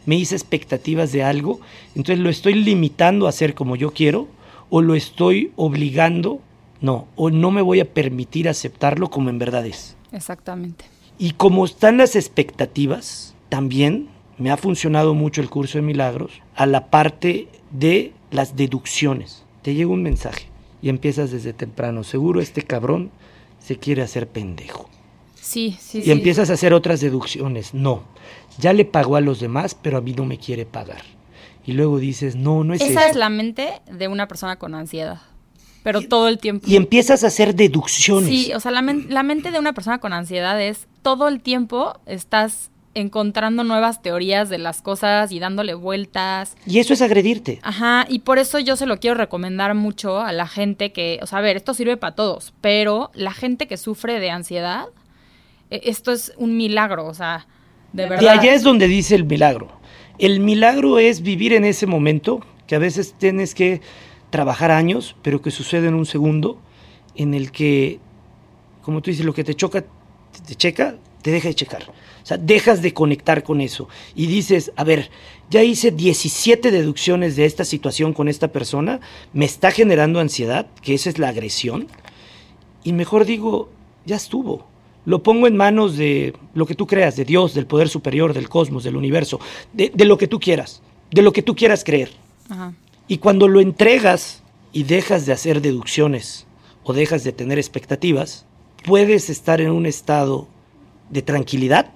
me 0.09 0.15
hice 0.15 0.35
expectativas 0.35 1.11
de 1.11 1.23
algo, 1.23 1.59
entonces 1.95 2.19
lo 2.19 2.31
estoy 2.31 2.55
limitando 2.55 3.27
a 3.27 3.29
hacer 3.29 3.53
como 3.53 3.75
yo 3.75 3.91
quiero 3.93 4.27
o 4.69 4.81
lo 4.81 4.95
estoy 4.95 5.51
obligando, 5.55 6.39
no, 6.81 7.07
o 7.15 7.29
no 7.29 7.51
me 7.51 7.61
voy 7.61 7.79
a 7.79 7.93
permitir 7.93 8.47
aceptarlo 8.47 9.09
como 9.09 9.29
en 9.29 9.39
verdad 9.39 9.65
es. 9.65 9.95
Exactamente. 10.11 10.85
Y 11.17 11.31
como 11.31 11.65
están 11.65 11.97
las 11.97 12.15
expectativas, 12.15 13.35
también 13.49 14.07
me 14.37 14.51
ha 14.51 14.57
funcionado 14.57 15.13
mucho 15.13 15.41
el 15.41 15.49
curso 15.49 15.77
de 15.77 15.81
milagros 15.81 16.31
a 16.55 16.65
la 16.65 16.89
parte 16.89 17.47
de 17.71 18.13
las 18.31 18.55
deducciones. 18.55 19.43
Te 19.61 19.73
llega 19.73 19.89
un 19.91 20.03
mensaje 20.03 20.47
y 20.81 20.89
empiezas 20.89 21.31
desde 21.31 21.51
temprano, 21.51 22.03
seguro 22.03 22.39
este 22.39 22.61
cabrón 22.61 23.11
se 23.59 23.77
quiere 23.77 24.01
hacer 24.01 24.27
pendejo. 24.27 24.89
Sí, 25.35 25.77
sí, 25.79 25.99
Y 25.99 26.03
sí. 26.03 26.11
empiezas 26.11 26.49
a 26.49 26.53
hacer 26.53 26.73
otras 26.73 27.01
deducciones. 27.01 27.73
No, 27.73 28.03
ya 28.59 28.71
le 28.71 28.85
pagó 28.85 29.15
a 29.15 29.21
los 29.21 29.39
demás, 29.39 29.75
pero 29.75 29.97
a 29.97 30.01
mí 30.01 30.13
no 30.13 30.25
me 30.25 30.37
quiere 30.37 30.65
pagar. 30.65 31.01
Y 31.69 31.73
luego 31.73 31.99
dices, 31.99 32.35
no, 32.35 32.63
no 32.63 32.73
es 32.73 32.81
Esa 32.81 33.01
eso. 33.01 33.09
es 33.11 33.15
la 33.15 33.29
mente 33.29 33.81
de 33.91 34.07
una 34.07 34.27
persona 34.27 34.55
con 34.57 34.73
ansiedad. 34.73 35.19
Pero 35.83 36.01
todo 36.01 36.27
el 36.27 36.39
tiempo. 36.39 36.65
Y 36.67 36.75
empiezas 36.75 37.23
a 37.23 37.27
hacer 37.27 37.55
deducciones. 37.55 38.29
Sí, 38.29 38.51
o 38.53 38.59
sea, 38.59 38.71
la, 38.71 38.81
men- 38.81 39.05
la 39.09 39.23
mente 39.23 39.51
de 39.51 39.59
una 39.59 39.73
persona 39.73 39.99
con 39.99 40.11
ansiedad 40.13 40.61
es 40.61 40.87
todo 41.03 41.27
el 41.27 41.41
tiempo 41.41 41.99
estás 42.05 42.69
encontrando 42.95 43.63
nuevas 43.63 44.01
teorías 44.01 44.49
de 44.49 44.57
las 44.57 44.81
cosas 44.81 45.31
y 45.31 45.39
dándole 45.39 45.75
vueltas. 45.75 46.57
Y 46.65 46.79
eso 46.79 46.93
es 46.93 47.01
agredirte. 47.01 47.59
Ajá, 47.61 48.05
y 48.09 48.19
por 48.19 48.39
eso 48.39 48.59
yo 48.59 48.75
se 48.75 48.87
lo 48.87 48.99
quiero 48.99 49.15
recomendar 49.15 49.73
mucho 49.75 50.19
a 50.19 50.33
la 50.33 50.47
gente 50.47 50.91
que, 50.91 51.19
o 51.21 51.27
sea, 51.27 51.37
a 51.37 51.41
ver, 51.41 51.55
esto 51.55 51.73
sirve 51.73 51.97
para 51.97 52.15
todos, 52.15 52.53
pero 52.61 53.11
la 53.13 53.31
gente 53.31 53.67
que 53.67 53.77
sufre 53.77 54.19
de 54.19 54.31
ansiedad, 54.31 54.87
eh, 55.69 55.81
esto 55.83 56.11
es 56.11 56.33
un 56.37 56.57
milagro, 56.57 57.05
o 57.05 57.13
sea, 57.13 57.45
de 57.93 58.03
verdad. 58.03 58.19
De 58.21 58.29
allá 58.29 58.53
es 58.53 58.63
donde 58.63 58.87
dice 58.87 59.15
el 59.15 59.23
milagro. 59.23 59.78
El 60.19 60.41
milagro 60.41 60.99
es 60.99 61.21
vivir 61.21 61.53
en 61.53 61.63
ese 61.63 61.87
momento, 61.87 62.41
que 62.67 62.75
a 62.75 62.79
veces 62.79 63.15
tienes 63.17 63.55
que 63.55 63.79
trabajar 64.29 64.69
años, 64.69 65.15
pero 65.21 65.41
que 65.41 65.49
sucede 65.49 65.87
en 65.87 65.95
un 65.95 66.05
segundo, 66.05 66.59
en 67.15 67.33
el 67.33 67.51
que, 67.51 67.99
como 68.81 69.01
tú 69.01 69.11
dices, 69.11 69.25
lo 69.25 69.33
que 69.33 69.45
te 69.45 69.55
choca, 69.55 69.85
te, 70.45 70.55
checa, 70.55 70.97
te 71.21 71.31
deja 71.31 71.47
de 71.47 71.55
checar. 71.55 71.83
O 72.21 72.25
sea, 72.25 72.37
dejas 72.37 72.81
de 72.81 72.93
conectar 72.93 73.43
con 73.43 73.61
eso. 73.61 73.87
Y 74.13 74.27
dices, 74.27 74.73
a 74.75 74.83
ver, 74.83 75.09
ya 75.49 75.63
hice 75.63 75.91
17 75.91 76.69
deducciones 76.69 77.37
de 77.37 77.45
esta 77.45 77.63
situación 77.63 78.13
con 78.13 78.27
esta 78.27 78.49
persona, 78.49 78.99
me 79.31 79.45
está 79.45 79.71
generando 79.71 80.19
ansiedad, 80.19 80.67
que 80.81 80.95
esa 80.95 81.09
es 81.09 81.17
la 81.17 81.29
agresión, 81.29 81.87
y 82.83 82.91
mejor 82.91 83.23
digo, 83.23 83.69
ya 84.05 84.17
estuvo. 84.17 84.68
Lo 85.05 85.23
pongo 85.23 85.47
en 85.47 85.55
manos 85.57 85.97
de 85.97 86.33
lo 86.53 86.65
que 86.65 86.75
tú 86.75 86.85
creas, 86.85 87.15
de 87.15 87.25
Dios, 87.25 87.53
del 87.53 87.65
poder 87.65 87.89
superior, 87.89 88.33
del 88.33 88.49
cosmos, 88.49 88.83
del 88.83 88.95
universo, 88.95 89.39
de, 89.73 89.91
de 89.93 90.05
lo 90.05 90.17
que 90.17 90.27
tú 90.27 90.39
quieras, 90.39 90.81
de 91.11 91.21
lo 91.21 91.31
que 91.31 91.41
tú 91.41 91.55
quieras 91.55 91.83
creer. 91.83 92.11
Ajá. 92.49 92.73
Y 93.09 93.17
cuando 93.17 93.47
lo 93.47 93.59
entregas 93.59 94.43
y 94.71 94.83
dejas 94.83 95.25
de 95.25 95.33
hacer 95.33 95.61
deducciones 95.61 96.45
o 96.83 96.93
dejas 96.93 97.23
de 97.23 97.31
tener 97.31 97.57
expectativas, 97.57 98.45
puedes 98.85 99.31
estar 99.31 99.61
en 99.61 99.71
un 99.71 99.87
estado 99.87 100.47
de 101.09 101.23
tranquilidad, 101.23 101.91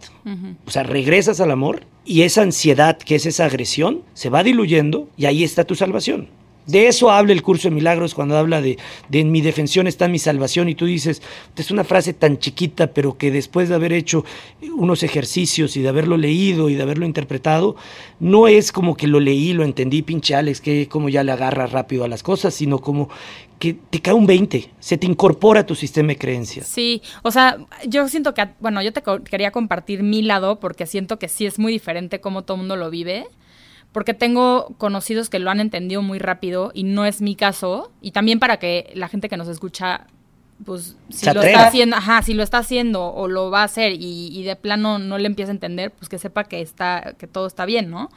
o 0.65 0.71
sea, 0.71 0.81
regresas 0.81 1.39
al 1.39 1.51
amor 1.51 1.83
y 2.03 2.23
esa 2.23 2.41
ansiedad, 2.41 2.97
que 2.97 3.13
es 3.13 3.27
esa 3.27 3.45
agresión, 3.45 4.01
se 4.15 4.29
va 4.29 4.43
diluyendo 4.43 5.07
y 5.15 5.25
ahí 5.25 5.43
está 5.43 5.65
tu 5.65 5.75
salvación. 5.75 6.29
De 6.65 6.87
eso 6.87 7.11
habla 7.11 7.33
el 7.33 7.41
curso 7.41 7.69
de 7.69 7.75
milagros 7.75 8.13
cuando 8.13 8.37
habla 8.37 8.61
de, 8.61 8.77
de 9.09 9.19
en 9.19 9.31
mi 9.31 9.41
defensión 9.41 9.87
está 9.87 10.07
mi 10.07 10.19
salvación 10.19 10.69
y 10.69 10.75
tú 10.75 10.85
dices, 10.85 11.21
es 11.55 11.71
una 11.71 11.83
frase 11.83 12.13
tan 12.13 12.39
chiquita, 12.39 12.87
pero 12.87 13.17
que 13.17 13.31
después 13.31 13.69
de 13.69 13.75
haber 13.75 13.93
hecho 13.93 14.23
unos 14.75 15.03
ejercicios 15.03 15.75
y 15.75 15.81
de 15.81 15.89
haberlo 15.89 16.17
leído 16.17 16.69
y 16.69 16.75
de 16.75 16.83
haberlo 16.83 17.05
interpretado, 17.05 17.75
no 18.19 18.47
es 18.47 18.71
como 18.71 18.95
que 18.95 19.07
lo 19.07 19.19
leí, 19.19 19.53
lo 19.53 19.63
entendí, 19.63 20.01
pinche 20.01 20.35
Alex, 20.35 20.61
que 20.61 20.87
como 20.87 21.09
ya 21.09 21.23
le 21.23 21.31
agarra 21.31 21.67
rápido 21.67 22.03
a 22.03 22.07
las 22.07 22.23
cosas, 22.23 22.53
sino 22.53 22.79
como 22.79 23.09
que 23.59 23.73
te 23.73 24.01
cae 24.01 24.13
un 24.13 24.25
20, 24.25 24.71
se 24.79 24.97
te 24.97 25.07
incorpora 25.07 25.61
a 25.61 25.65
tu 25.65 25.75
sistema 25.75 26.09
de 26.09 26.17
creencias. 26.17 26.67
Sí, 26.67 27.01
o 27.21 27.31
sea, 27.31 27.57
yo 27.87 28.07
siento 28.09 28.33
que, 28.33 28.49
bueno, 28.59 28.81
yo 28.81 28.91
te 28.91 29.01
quería 29.29 29.51
compartir 29.51 30.03
mi 30.03 30.21
lado 30.21 30.59
porque 30.59 30.85
siento 30.85 31.17
que 31.17 31.29
sí 31.29 31.45
es 31.45 31.59
muy 31.59 31.71
diferente 31.71 32.19
cómo 32.19 32.41
todo 32.41 32.55
el 32.55 32.61
mundo 32.61 32.75
lo 32.75 32.89
vive, 32.89 33.25
porque 33.93 34.13
tengo 34.13 34.73
conocidos 34.77 35.29
que 35.29 35.39
lo 35.39 35.49
han 35.49 35.59
entendido 35.59 36.01
muy 36.01 36.19
rápido 36.19 36.71
y 36.73 36.83
no 36.83 37.05
es 37.05 37.21
mi 37.21 37.35
caso, 37.35 37.91
y 38.01 38.11
también 38.11 38.39
para 38.39 38.57
que 38.57 38.91
la 38.95 39.07
gente 39.07 39.29
que 39.29 39.37
nos 39.37 39.47
escucha, 39.47 40.07
pues, 40.65 40.97
si 41.09 41.25
Se 41.25 41.33
lo 41.33 41.39
atreva. 41.39 41.57
está 41.57 41.67
haciendo, 41.67 41.95
ajá, 41.95 42.21
si 42.23 42.33
lo 42.33 42.43
está 42.43 42.57
haciendo 42.57 43.13
o 43.13 43.27
lo 43.27 43.51
va 43.51 43.61
a 43.61 43.65
hacer 43.65 43.93
y, 43.93 44.27
y 44.31 44.43
de 44.43 44.55
plano 44.55 44.97
no 44.99 45.17
le 45.17 45.27
empieza 45.27 45.51
a 45.51 45.55
entender, 45.55 45.91
pues 45.91 46.09
que 46.09 46.17
sepa 46.17 46.43
que 46.43 46.61
está, 46.61 47.13
que 47.17 47.27
todo 47.27 47.45
está 47.47 47.65
bien, 47.65 47.89
¿no? 47.89 48.09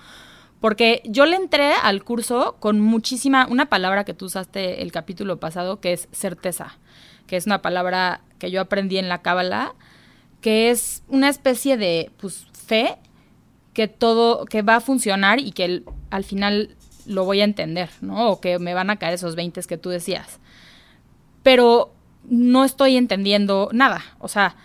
Porque 0.60 1.02
yo 1.04 1.26
le 1.26 1.36
entré 1.36 1.72
al 1.82 2.02
curso 2.02 2.56
con 2.58 2.80
muchísima, 2.80 3.46
una 3.50 3.66
palabra 3.66 4.04
que 4.04 4.14
tú 4.14 4.24
usaste 4.24 4.82
el 4.82 4.90
capítulo 4.90 5.38
pasado, 5.38 5.80
que 5.80 5.92
es 5.92 6.08
certeza, 6.12 6.78
que 7.26 7.36
es 7.36 7.44
una 7.46 7.60
palabra 7.60 8.22
que 8.38 8.50
yo 8.50 8.62
aprendí 8.62 8.96
en 8.96 9.10
la 9.10 9.20
cábala, 9.20 9.74
que 10.40 10.70
es 10.70 11.02
una 11.08 11.28
especie 11.28 11.76
de 11.76 12.10
pues, 12.16 12.46
fe 12.66 12.96
que 13.76 13.88
todo, 13.88 14.46
que 14.46 14.62
va 14.62 14.76
a 14.76 14.80
funcionar 14.80 15.38
y 15.38 15.52
que 15.52 15.64
el- 15.66 15.84
al 16.10 16.24
final 16.24 16.74
lo 17.04 17.24
voy 17.26 17.42
a 17.42 17.44
entender, 17.44 17.90
¿no? 18.00 18.30
O 18.30 18.40
que 18.40 18.58
me 18.58 18.72
van 18.72 18.88
a 18.88 18.96
caer 18.96 19.12
esos 19.14 19.36
20 19.36 19.60
que 19.68 19.76
tú 19.76 19.90
decías. 19.90 20.40
Pero 21.42 21.92
no 22.28 22.64
estoy 22.64 22.96
entendiendo 22.96 23.68
nada. 23.72 24.02
O 24.18 24.28
sea, 24.28 24.56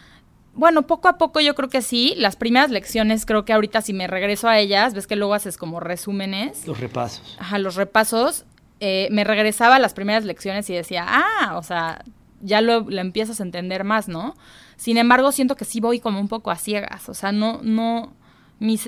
bueno, 0.54 0.84
poco 0.88 1.08
a 1.08 1.18
poco 1.18 1.40
yo 1.42 1.56
creo 1.56 1.70
que 1.70 1.82
sí. 1.82 2.14
Las 2.18 2.36
primeras 2.36 2.72
lecciones, 2.72 3.26
creo 3.26 3.46
que 3.46 3.54
ahorita 3.54 3.82
si 3.82 3.94
me 3.94 4.08
regreso 4.08 4.48
a 4.48 4.58
ellas, 4.60 4.94
ves 4.94 5.08
que 5.08 5.16
luego 5.16 5.34
haces 5.34 5.58
como 5.58 5.80
resúmenes, 5.80 6.66
Los 6.66 6.80
repasos. 6.80 7.36
ajá, 7.40 7.60
los 7.60 7.76
repasos, 7.76 8.46
eh, 8.80 9.08
me 9.12 9.24
regresaba 9.24 9.76
a 9.76 9.80
las 9.80 9.94
primeras 9.94 10.24
lecciones 10.26 10.70
y 10.70 10.74
decía, 10.74 11.06
ah, 11.08 11.58
o 11.58 11.64
sea, 11.64 12.04
ya 12.42 12.62
lo, 12.62 12.82
lo 12.90 13.02
empiezas 13.02 13.40
a 13.40 13.44
entender 13.44 13.84
más, 13.84 14.08
¿no? 14.08 14.34
Sin 14.78 14.98
embargo, 14.98 15.32
siento 15.32 15.56
que 15.56 15.66
sí 15.66 15.80
voy 15.80 16.00
como 16.00 16.20
un 16.20 16.28
poco 16.28 16.50
a 16.50 16.56
ciegas, 16.56 17.08
o 17.08 17.14
sea, 17.14 17.32
no, 17.32 17.60
no, 17.62 18.14
mi, 18.62 18.80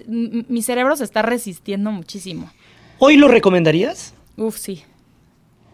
mi 0.47 0.61
cerebro 0.61 0.95
se 0.95 1.03
está 1.03 1.21
resistiendo 1.21 1.91
muchísimo. 1.91 2.49
¿Hoy 2.99 3.17
lo 3.17 3.27
recomendarías? 3.27 4.13
Uf, 4.37 4.57
sí. 4.57 4.83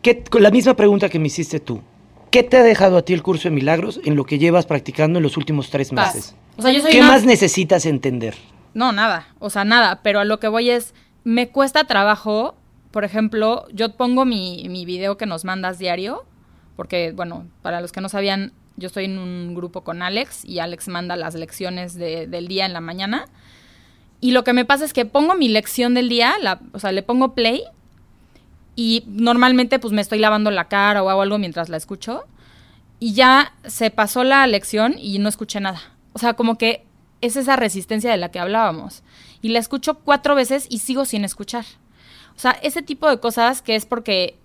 ¿Qué, 0.01 0.23
con 0.23 0.41
la 0.41 0.49
misma 0.51 0.75
pregunta 0.75 1.09
que 1.09 1.19
me 1.19 1.27
hiciste 1.27 1.59
tú. 1.59 1.81
¿Qué 2.31 2.43
te 2.43 2.57
ha 2.57 2.63
dejado 2.63 2.97
a 2.97 3.01
ti 3.03 3.13
el 3.13 3.21
curso 3.23 3.49
de 3.49 3.55
milagros 3.55 3.99
en 4.05 4.15
lo 4.15 4.23
que 4.23 4.39
llevas 4.39 4.65
practicando 4.65 5.19
en 5.19 5.23
los 5.23 5.35
últimos 5.37 5.69
tres 5.69 5.91
meses? 5.91 6.35
O 6.57 6.61
sea, 6.61 6.71
yo 6.71 6.81
soy 6.81 6.91
¿Qué 6.91 6.99
una- 6.99 7.07
más 7.09 7.25
necesitas 7.25 7.85
entender? 7.85 8.35
No, 8.73 8.91
nada, 8.91 9.27
o 9.39 9.49
sea, 9.49 9.65
nada, 9.65 10.01
pero 10.03 10.19
a 10.19 10.25
lo 10.25 10.39
que 10.39 10.47
voy 10.47 10.69
es, 10.69 10.93
me 11.23 11.49
cuesta 11.49 11.85
trabajo, 11.85 12.55
por 12.91 13.03
ejemplo, 13.03 13.65
yo 13.73 13.95
pongo 13.97 14.25
mi, 14.25 14.67
mi 14.69 14.85
video 14.85 15.17
que 15.17 15.25
nos 15.25 15.43
mandas 15.43 15.79
diario, 15.79 16.23
porque, 16.75 17.11
bueno, 17.11 17.47
para 17.63 17.81
los 17.81 17.91
que 17.91 17.99
no 17.99 18.09
sabían, 18.09 18.53
yo 18.77 18.87
estoy 18.87 19.05
en 19.05 19.17
un 19.17 19.55
grupo 19.55 19.83
con 19.83 20.01
Alex 20.03 20.45
y 20.45 20.59
Alex 20.59 20.87
manda 20.87 21.15
las 21.15 21.33
lecciones 21.35 21.95
de- 21.95 22.27
del 22.27 22.47
día 22.47 22.65
en 22.67 22.73
la 22.73 22.79
mañana. 22.81 23.25
Y 24.21 24.31
lo 24.31 24.43
que 24.43 24.53
me 24.53 24.65
pasa 24.65 24.85
es 24.85 24.93
que 24.93 25.05
pongo 25.05 25.35
mi 25.35 25.47
lección 25.49 25.93
del 25.93 26.09
día, 26.09 26.33
la- 26.41 26.59
o 26.73 26.79
sea, 26.79 26.91
le 26.91 27.03
pongo 27.03 27.33
play 27.33 27.63
y 28.75 29.03
normalmente 29.07 29.79
pues 29.79 29.93
me 29.93 30.01
estoy 30.01 30.19
lavando 30.19 30.51
la 30.51 30.67
cara 30.67 31.03
o 31.03 31.09
hago 31.09 31.21
algo 31.21 31.37
mientras 31.37 31.69
la 31.69 31.77
escucho 31.77 32.23
y 32.99 33.13
ya 33.13 33.53
se 33.65 33.91
pasó 33.91 34.23
la 34.23 34.45
lección 34.47 34.95
y 34.97 35.19
no 35.19 35.29
escuché 35.29 35.59
nada. 35.59 35.81
O 36.13 36.19
sea, 36.19 36.33
como 36.33 36.57
que 36.57 36.83
es 37.21 37.35
esa 37.35 37.55
resistencia 37.55 38.11
de 38.11 38.17
la 38.17 38.29
que 38.31 38.39
hablábamos. 38.39 39.03
Y 39.41 39.49
la 39.49 39.59
escucho 39.59 39.95
cuatro 39.99 40.35
veces 40.35 40.67
y 40.69 40.79
sigo 40.79 41.05
sin 41.05 41.23
escuchar. 41.23 41.65
O 42.35 42.39
sea, 42.39 42.51
ese 42.51 42.81
tipo 42.81 43.09
de 43.09 43.19
cosas 43.19 43.61
que 43.61 43.75
es 43.75 43.85
porque, 43.85 44.35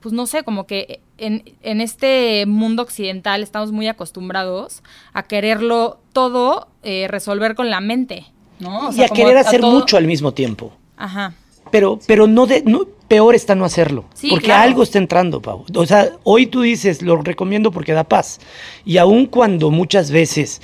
pues 0.00 0.12
no 0.12 0.26
sé, 0.26 0.42
como 0.44 0.66
que 0.66 1.00
en, 1.18 1.44
en 1.62 1.80
este 1.80 2.44
mundo 2.46 2.82
occidental 2.82 3.42
estamos 3.42 3.72
muy 3.72 3.86
acostumbrados 3.88 4.82
a 5.12 5.24
quererlo 5.24 6.00
todo 6.12 6.68
eh, 6.82 7.06
resolver 7.08 7.54
con 7.56 7.70
la 7.70 7.80
mente, 7.80 8.26
¿no? 8.58 8.88
O 8.88 8.92
y 8.92 9.02
a 9.02 9.08
querer 9.08 9.36
hacer 9.36 9.60
mucho 9.62 9.96
al 9.96 10.06
mismo 10.06 10.32
tiempo. 10.32 10.72
Ajá. 10.96 11.34
Pero, 11.70 11.98
pero 12.06 12.26
no 12.26 12.46
de, 12.46 12.62
no, 12.62 12.84
peor 13.08 13.34
está 13.34 13.54
no 13.54 13.64
hacerlo. 13.64 14.04
Sí, 14.14 14.28
porque 14.30 14.46
claro. 14.46 14.62
algo 14.62 14.82
está 14.82 14.98
entrando, 14.98 15.40
Pau. 15.42 15.64
O 15.74 15.86
sea, 15.86 16.10
hoy 16.22 16.46
tú 16.46 16.62
dices, 16.62 17.02
lo 17.02 17.16
recomiendo 17.16 17.70
porque 17.72 17.92
da 17.92 18.04
paz. 18.04 18.40
Y 18.84 18.98
aun 18.98 19.26
cuando 19.26 19.70
muchas 19.70 20.10
veces 20.10 20.60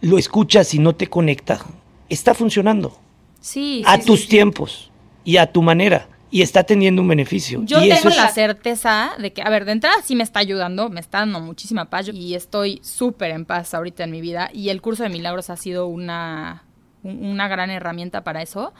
lo 0.00 0.18
escuchas 0.18 0.72
y 0.74 0.78
no 0.78 0.94
te 0.94 1.08
conecta, 1.08 1.60
está 2.08 2.32
funcionando. 2.34 2.96
Sí. 3.40 3.82
a 3.86 3.98
sí, 3.98 4.06
tus 4.06 4.20
sí. 4.22 4.28
tiempos 4.28 4.90
y 5.24 5.36
a 5.36 5.52
tu 5.52 5.62
manera. 5.62 6.08
Y 6.30 6.42
está 6.42 6.64
teniendo 6.64 7.02
un 7.02 7.08
beneficio. 7.08 7.62
Yo 7.64 7.78
y 7.78 7.88
tengo 7.88 8.08
eso 8.08 8.20
la 8.20 8.28
certeza 8.30 9.12
de 9.18 9.32
que, 9.32 9.42
a 9.42 9.48
ver, 9.50 9.64
de 9.64 9.72
entrada 9.72 9.96
sí 10.04 10.16
me 10.16 10.24
está 10.24 10.40
ayudando, 10.40 10.88
me 10.90 11.00
está 11.00 11.18
dando 11.20 11.40
muchísima 11.40 11.88
paz 11.88 12.08
y 12.12 12.34
estoy 12.34 12.80
súper 12.82 13.30
en 13.30 13.44
paz 13.44 13.74
ahorita 13.74 14.04
en 14.04 14.10
mi 14.10 14.20
vida 14.20 14.50
y 14.52 14.70
el 14.70 14.82
curso 14.82 15.04
de 15.04 15.08
milagros 15.08 15.50
ha 15.50 15.56
sido 15.56 15.86
una, 15.86 16.64
un- 16.74 16.75
una 17.06 17.48
gran 17.48 17.70
herramienta 17.70 18.24
para 18.24 18.42
eso. 18.42 18.72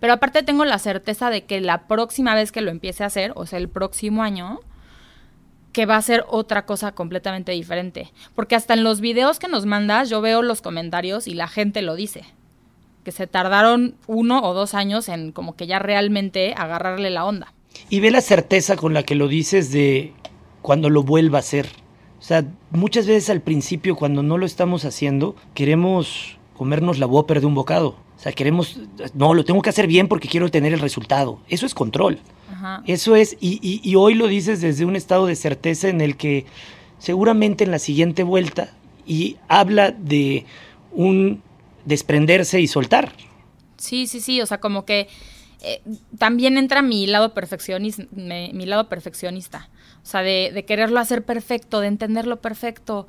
Pero 0.00 0.14
aparte 0.14 0.42
tengo 0.42 0.64
la 0.64 0.78
certeza 0.78 1.30
de 1.30 1.44
que 1.44 1.60
la 1.60 1.86
próxima 1.86 2.34
vez 2.34 2.52
que 2.52 2.60
lo 2.60 2.70
empiece 2.70 3.04
a 3.04 3.06
hacer, 3.06 3.32
o 3.36 3.46
sea, 3.46 3.58
el 3.58 3.68
próximo 3.68 4.22
año, 4.22 4.60
que 5.72 5.86
va 5.86 5.96
a 5.96 6.02
ser 6.02 6.24
otra 6.28 6.66
cosa 6.66 6.92
completamente 6.92 7.52
diferente. 7.52 8.12
Porque 8.34 8.54
hasta 8.54 8.74
en 8.74 8.84
los 8.84 9.00
videos 9.00 9.38
que 9.38 9.48
nos 9.48 9.66
mandas 9.66 10.10
yo 10.10 10.20
veo 10.20 10.42
los 10.42 10.62
comentarios 10.62 11.26
y 11.26 11.34
la 11.34 11.48
gente 11.48 11.82
lo 11.82 11.94
dice. 11.94 12.24
Que 13.04 13.12
se 13.12 13.26
tardaron 13.26 13.96
uno 14.06 14.42
o 14.42 14.54
dos 14.54 14.74
años 14.74 15.08
en 15.08 15.32
como 15.32 15.56
que 15.56 15.66
ya 15.66 15.78
realmente 15.78 16.54
agarrarle 16.56 17.10
la 17.10 17.24
onda. 17.24 17.52
Y 17.88 18.00
ve 18.00 18.10
la 18.10 18.20
certeza 18.20 18.76
con 18.76 18.94
la 18.94 19.02
que 19.02 19.14
lo 19.14 19.28
dices 19.28 19.72
de 19.72 20.12
cuando 20.60 20.90
lo 20.90 21.02
vuelva 21.02 21.38
a 21.38 21.40
hacer. 21.40 21.68
O 22.18 22.22
sea, 22.22 22.44
muchas 22.70 23.06
veces 23.06 23.30
al 23.30 23.40
principio 23.40 23.96
cuando 23.96 24.22
no 24.22 24.38
lo 24.38 24.46
estamos 24.46 24.84
haciendo, 24.84 25.34
queremos 25.54 26.38
comernos 26.56 26.98
la 26.98 27.06
whopper 27.06 27.40
de 27.40 27.46
un 27.46 27.54
bocado. 27.54 27.96
O 28.16 28.20
sea, 28.22 28.32
queremos, 28.32 28.78
no, 29.14 29.34
lo 29.34 29.44
tengo 29.44 29.62
que 29.62 29.70
hacer 29.70 29.86
bien 29.86 30.06
porque 30.08 30.28
quiero 30.28 30.50
tener 30.50 30.72
el 30.72 30.80
resultado. 30.80 31.40
Eso 31.48 31.66
es 31.66 31.74
control. 31.74 32.20
Ajá. 32.52 32.82
Eso 32.86 33.16
es, 33.16 33.36
y, 33.40 33.58
y- 33.62 33.80
y 33.82 33.94
hoy 33.96 34.14
lo 34.14 34.28
dices 34.28 34.60
desde 34.60 34.84
un 34.84 34.94
estado 34.96 35.26
de 35.26 35.34
certeza 35.36 35.88
en 35.88 36.00
el 36.00 36.16
que 36.16 36.46
seguramente 36.98 37.64
en 37.64 37.70
la 37.72 37.78
siguiente 37.80 38.22
vuelta, 38.22 38.70
y 39.04 39.36
habla 39.48 39.90
de 39.90 40.46
un 40.92 41.42
desprenderse 41.84 42.60
y 42.60 42.68
soltar. 42.68 43.12
Sí, 43.76 44.06
sí, 44.06 44.20
sí, 44.20 44.40
o 44.40 44.46
sea, 44.46 44.60
como 44.60 44.84
que 44.84 45.08
eh, 45.62 45.82
también 46.18 46.56
entra 46.56 46.82
mi 46.82 47.08
lado 47.08 47.34
perfeccionista, 47.34 48.04
mi, 48.12 48.52
mi 48.52 48.66
lado 48.66 48.88
perfeccionista, 48.88 49.68
o 50.04 50.06
sea, 50.06 50.22
de, 50.22 50.52
de 50.54 50.64
quererlo 50.64 51.00
hacer 51.00 51.24
perfecto, 51.24 51.80
de 51.80 51.88
entenderlo 51.88 52.40
perfecto. 52.40 53.08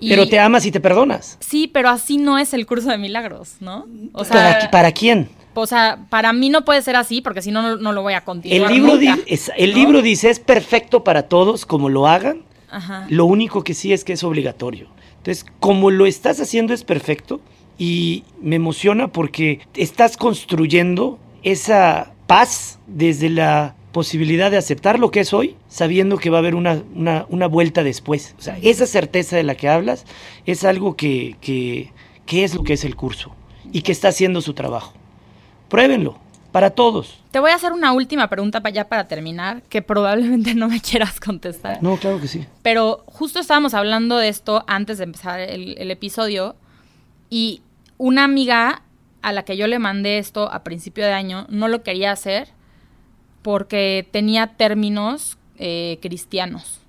Y- 0.00 0.08
Pero 0.10 0.28
te 0.28 0.38
amas 0.38 0.64
y 0.66 0.70
te 0.70 0.80
perdonas. 0.80 1.36
Sí, 1.40 1.66
pero 1.66 1.88
así 1.88 2.18
no 2.18 2.38
es 2.38 2.54
el 2.54 2.66
curso 2.66 2.88
de 2.90 2.98
milagros, 2.98 3.56
¿no? 3.60 3.86
O 4.12 4.24
¿Para, 4.24 4.60
sea, 4.60 4.70
¿Para 4.70 4.92
quién? 4.92 5.28
o 5.54 5.66
sea, 5.66 6.06
para 6.08 6.32
mí 6.32 6.50
no 6.50 6.64
puede 6.64 6.80
ser 6.82 6.94
así, 6.94 7.20
porque 7.20 7.42
si 7.42 7.50
no, 7.50 7.62
no, 7.62 7.76
no 7.76 7.90
lo 7.92 8.02
voy 8.02 8.12
a 8.14 8.18
El 8.18 8.22
continuar. 8.24 8.70
libro, 8.70 8.94
nunca, 8.94 9.16
di- 9.16 9.22
es- 9.26 9.50
el 9.56 9.72
¿no? 9.72 9.76
libro 9.78 10.02
dice 10.02 10.30
es 10.30 10.38
perfecto 10.38 11.02
para 11.02 11.24
todos 11.24 11.66
como 11.66 11.88
lo 11.88 12.06
hagan. 12.06 12.42
Ajá. 12.70 13.06
Lo 13.08 13.24
único 13.24 13.64
que 13.64 13.74
sí 13.74 13.92
es 13.92 14.04
que 14.04 14.12
es 14.12 14.22
obligatorio. 14.22 14.86
Entonces, 15.16 15.44
como 15.58 15.90
lo 15.90 16.06
estás 16.06 16.38
haciendo 16.40 16.72
es 16.74 16.84
perfecto 16.84 17.40
y 17.76 18.22
me 18.40 18.54
emociona 18.56 19.08
porque 19.08 19.60
estás 19.74 20.16
construyendo 20.16 21.18
esa 21.42 22.12
paz 22.28 22.78
desde 22.86 23.28
la 23.30 23.74
posibilidad 23.92 24.50
de 24.50 24.56
aceptar 24.58 24.98
lo 24.98 25.10
que 25.10 25.20
es 25.20 25.32
hoy, 25.32 25.56
sabiendo 25.68 26.18
que 26.18 26.30
va 26.30 26.38
a 26.38 26.40
haber 26.40 26.54
una, 26.54 26.82
una- 26.94 27.26
una 27.28 27.46
vuelta 27.46 27.82
después. 27.82 28.34
O 28.38 28.42
sea, 28.42 28.58
esa 28.62 28.86
certeza 28.86 29.36
de 29.36 29.42
la 29.42 29.54
que 29.54 29.68
hablas 29.68 30.04
es 30.46 30.64
algo 30.64 30.96
que, 30.96 31.36
que, 31.40 31.92
que 32.26 32.44
es 32.44 32.54
lo 32.54 32.62
que 32.64 32.74
es 32.74 32.84
el 32.84 32.96
curso 32.96 33.34
y 33.72 33.82
que 33.82 33.92
está 33.92 34.08
haciendo 34.08 34.40
su 34.40 34.54
trabajo. 34.54 34.92
Pruébenlo, 35.68 36.18
para 36.52 36.70
todos. 36.70 37.22
Te 37.30 37.40
voy 37.40 37.50
a 37.50 37.54
hacer 37.54 37.72
una 37.72 37.92
última 37.92 38.28
pregunta 38.28 38.60
para 38.60 38.74
ya 38.74 38.88
para 38.88 39.08
terminar, 39.08 39.62
que 39.68 39.82
probablemente 39.82 40.54
no 40.56 40.68
me 40.68 40.80
quieras 40.80 41.18
contestar. 41.20 41.82
No, 41.82 41.96
claro 41.96 42.20
que 42.20 42.28
sí. 42.28 42.44
Pero 42.62 43.04
justo 43.06 43.38
estábamos 43.38 43.74
hablando 43.74 44.16
de 44.18 44.28
esto 44.28 44.64
antes 44.66 44.98
de 44.98 45.04
empezar 45.04 45.40
el, 45.40 45.76
el 45.78 45.90
episodio 45.90 46.56
y 47.30 47.62
una 47.98 48.24
amiga 48.24 48.82
a 49.22 49.32
la 49.32 49.42
que 49.44 49.56
yo 49.56 49.66
le 49.66 49.78
mandé 49.78 50.18
esto 50.18 50.50
a 50.52 50.62
principio 50.62 51.04
de 51.04 51.12
año 51.12 51.46
no 51.50 51.68
lo 51.68 51.82
quería 51.82 52.12
hacer 52.12 52.48
porque 53.48 54.06
tenía 54.10 54.58
términos 54.58 55.38
eh, 55.56 55.96
cristianos. 56.02 56.82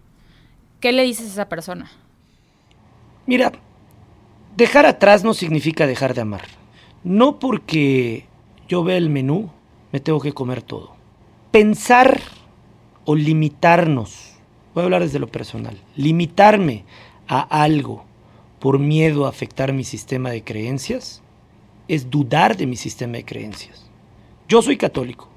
¿Qué 0.81 0.91
le 0.91 1.03
dices 1.03 1.27
a 1.27 1.31
esa 1.31 1.47
persona? 1.47 1.89
Mira, 3.25 3.53
dejar 4.57 4.85
atrás 4.85 5.23
no 5.23 5.33
significa 5.33 5.87
dejar 5.87 6.13
de 6.13 6.19
amar. 6.19 6.41
No 7.05 7.39
porque 7.39 8.25
yo 8.67 8.83
vea 8.83 8.97
el 8.97 9.09
menú, 9.09 9.49
me 9.93 10.01
tengo 10.01 10.19
que 10.19 10.33
comer 10.33 10.61
todo. 10.61 10.97
Pensar 11.51 12.19
o 13.05 13.15
limitarnos, 13.15 14.33
voy 14.73 14.81
a 14.81 14.83
hablar 14.83 15.03
desde 15.03 15.19
lo 15.19 15.27
personal, 15.27 15.77
limitarme 15.95 16.83
a 17.29 17.39
algo 17.39 18.03
por 18.59 18.79
miedo 18.79 19.27
a 19.27 19.29
afectar 19.29 19.71
mi 19.71 19.85
sistema 19.85 20.29
de 20.29 20.43
creencias, 20.43 21.21
es 21.87 22.09
dudar 22.09 22.57
de 22.57 22.67
mi 22.67 22.75
sistema 22.75 23.13
de 23.13 23.23
creencias. 23.23 23.89
Yo 24.49 24.61
soy 24.61 24.75
católico, 24.75 25.28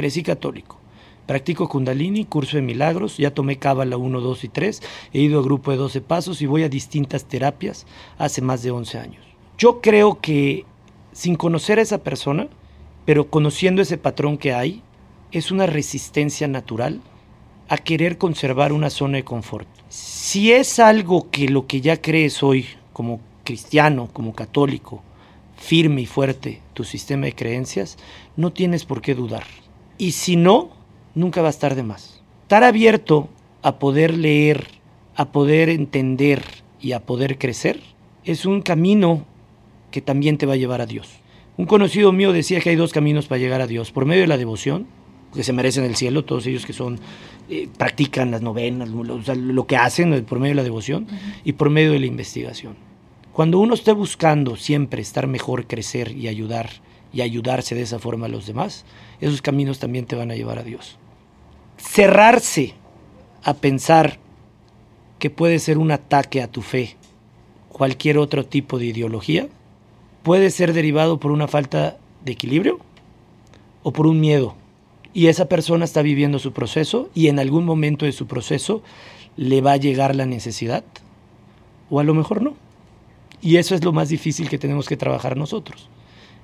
crecí 0.00 0.22
católico. 0.22 0.78
Practico 1.26 1.68
Kundalini, 1.68 2.24
curso 2.24 2.56
de 2.56 2.62
milagros, 2.62 3.18
ya 3.18 3.34
tomé 3.34 3.58
Cábala 3.58 3.98
1, 3.98 4.20
2 4.22 4.44
y 4.44 4.48
3, 4.48 4.82
he 5.12 5.20
ido 5.20 5.38
a 5.38 5.42
grupo 5.42 5.70
de 5.70 5.76
12 5.76 6.00
pasos 6.00 6.40
y 6.40 6.46
voy 6.46 6.62
a 6.62 6.70
distintas 6.70 7.26
terapias 7.26 7.86
hace 8.16 8.40
más 8.40 8.62
de 8.62 8.70
11 8.70 8.98
años. 8.98 9.22
Yo 9.58 9.82
creo 9.82 10.18
que 10.22 10.64
sin 11.12 11.36
conocer 11.36 11.78
a 11.78 11.82
esa 11.82 12.02
persona, 12.02 12.48
pero 13.04 13.28
conociendo 13.28 13.82
ese 13.82 13.98
patrón 13.98 14.38
que 14.38 14.54
hay, 14.54 14.82
es 15.32 15.50
una 15.50 15.66
resistencia 15.66 16.48
natural 16.48 17.02
a 17.68 17.76
querer 17.76 18.16
conservar 18.16 18.72
una 18.72 18.88
zona 18.88 19.18
de 19.18 19.24
confort. 19.24 19.68
Si 19.90 20.50
es 20.50 20.78
algo 20.78 21.30
que 21.30 21.50
lo 21.50 21.66
que 21.66 21.82
ya 21.82 22.00
crees 22.00 22.42
hoy 22.42 22.64
como 22.94 23.20
cristiano, 23.44 24.08
como 24.14 24.32
católico, 24.32 25.02
firme 25.56 26.00
y 26.00 26.06
fuerte 26.06 26.62
tu 26.72 26.84
sistema 26.84 27.26
de 27.26 27.34
creencias, 27.34 27.98
no 28.36 28.50
tienes 28.50 28.86
por 28.86 29.02
qué 29.02 29.14
dudar. 29.14 29.44
Y 30.00 30.12
si 30.12 30.34
no, 30.34 30.70
nunca 31.14 31.42
va 31.42 31.48
a 31.48 31.50
estar 31.50 31.74
de 31.74 31.82
más. 31.82 32.22
Estar 32.44 32.64
abierto 32.64 33.28
a 33.60 33.78
poder 33.78 34.16
leer, 34.16 34.66
a 35.14 35.30
poder 35.30 35.68
entender 35.68 36.42
y 36.80 36.92
a 36.92 37.00
poder 37.04 37.36
crecer 37.36 37.82
es 38.24 38.46
un 38.46 38.62
camino 38.62 39.26
que 39.90 40.00
también 40.00 40.38
te 40.38 40.46
va 40.46 40.54
a 40.54 40.56
llevar 40.56 40.80
a 40.80 40.86
Dios. 40.86 41.10
Un 41.58 41.66
conocido 41.66 42.12
mío 42.12 42.32
decía 42.32 42.62
que 42.62 42.70
hay 42.70 42.76
dos 42.76 42.94
caminos 42.94 43.26
para 43.26 43.40
llegar 43.40 43.60
a 43.60 43.66
Dios, 43.66 43.92
por 43.92 44.06
medio 44.06 44.22
de 44.22 44.28
la 44.28 44.38
devoción, 44.38 44.86
que 45.34 45.44
se 45.44 45.52
merecen 45.52 45.84
el 45.84 45.96
cielo, 45.96 46.24
todos 46.24 46.46
ellos 46.46 46.64
que 46.64 46.72
son 46.72 46.98
eh, 47.50 47.68
practican 47.76 48.30
las 48.30 48.40
novenas, 48.40 48.88
lo, 48.88 49.16
o 49.16 49.22
sea, 49.22 49.34
lo 49.34 49.66
que 49.66 49.76
hacen 49.76 50.14
eh, 50.14 50.22
por 50.22 50.38
medio 50.38 50.52
de 50.52 50.62
la 50.62 50.64
devoción 50.64 51.08
y 51.44 51.52
por 51.52 51.68
medio 51.68 51.92
de 51.92 52.00
la 52.00 52.06
investigación. 52.06 52.74
Cuando 53.34 53.58
uno 53.58 53.74
esté 53.74 53.92
buscando 53.92 54.56
siempre 54.56 55.02
estar 55.02 55.26
mejor, 55.26 55.66
crecer 55.66 56.16
y 56.16 56.26
ayudar 56.28 56.70
y 57.12 57.22
ayudarse 57.22 57.74
de 57.74 57.82
esa 57.82 57.98
forma 57.98 58.26
a 58.26 58.28
los 58.28 58.46
demás, 58.46 58.84
esos 59.20 59.42
caminos 59.42 59.78
también 59.78 60.06
te 60.06 60.16
van 60.16 60.30
a 60.30 60.36
llevar 60.36 60.58
a 60.58 60.62
Dios. 60.62 60.98
Cerrarse 61.76 62.74
a 63.42 63.54
pensar 63.54 64.18
que 65.18 65.30
puede 65.30 65.58
ser 65.58 65.78
un 65.78 65.90
ataque 65.90 66.42
a 66.42 66.48
tu 66.48 66.62
fe, 66.62 66.96
cualquier 67.68 68.18
otro 68.18 68.44
tipo 68.44 68.78
de 68.78 68.86
ideología, 68.86 69.48
puede 70.22 70.50
ser 70.50 70.72
derivado 70.72 71.18
por 71.18 71.32
una 71.32 71.48
falta 71.48 71.98
de 72.24 72.32
equilibrio 72.32 72.78
o 73.82 73.92
por 73.92 74.06
un 74.06 74.20
miedo. 74.20 74.54
Y 75.12 75.26
esa 75.26 75.46
persona 75.46 75.84
está 75.84 76.02
viviendo 76.02 76.38
su 76.38 76.52
proceso 76.52 77.10
y 77.14 77.28
en 77.28 77.38
algún 77.38 77.64
momento 77.64 78.04
de 78.04 78.12
su 78.12 78.26
proceso 78.26 78.82
le 79.36 79.60
va 79.60 79.72
a 79.72 79.76
llegar 79.76 80.14
la 80.14 80.26
necesidad 80.26 80.84
o 81.88 82.00
a 82.00 82.04
lo 82.04 82.14
mejor 82.14 82.42
no. 82.42 82.54
Y 83.42 83.56
eso 83.56 83.74
es 83.74 83.82
lo 83.84 83.92
más 83.92 84.08
difícil 84.08 84.48
que 84.48 84.58
tenemos 84.58 84.86
que 84.86 84.96
trabajar 84.96 85.36
nosotros. 85.36 85.88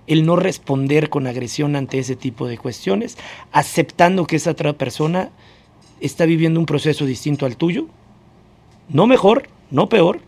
El 0.06 0.24
no 0.24 0.36
responder 0.36 1.08
con 1.08 1.26
agresión 1.26 1.76
ante 1.76 1.98
ese 1.98 2.16
tipo 2.16 2.46
de 2.46 2.58
cuestiones, 2.58 3.18
aceptando 3.52 4.26
que 4.26 4.36
esa 4.36 4.52
otra 4.52 4.72
persona 4.72 5.30
está 6.00 6.26
viviendo 6.26 6.60
un 6.60 6.66
proceso 6.66 7.06
distinto 7.06 7.46
al 7.46 7.56
tuyo, 7.56 7.86
no 8.88 9.06
mejor, 9.06 9.48
no 9.70 9.88
peor, 9.88 10.20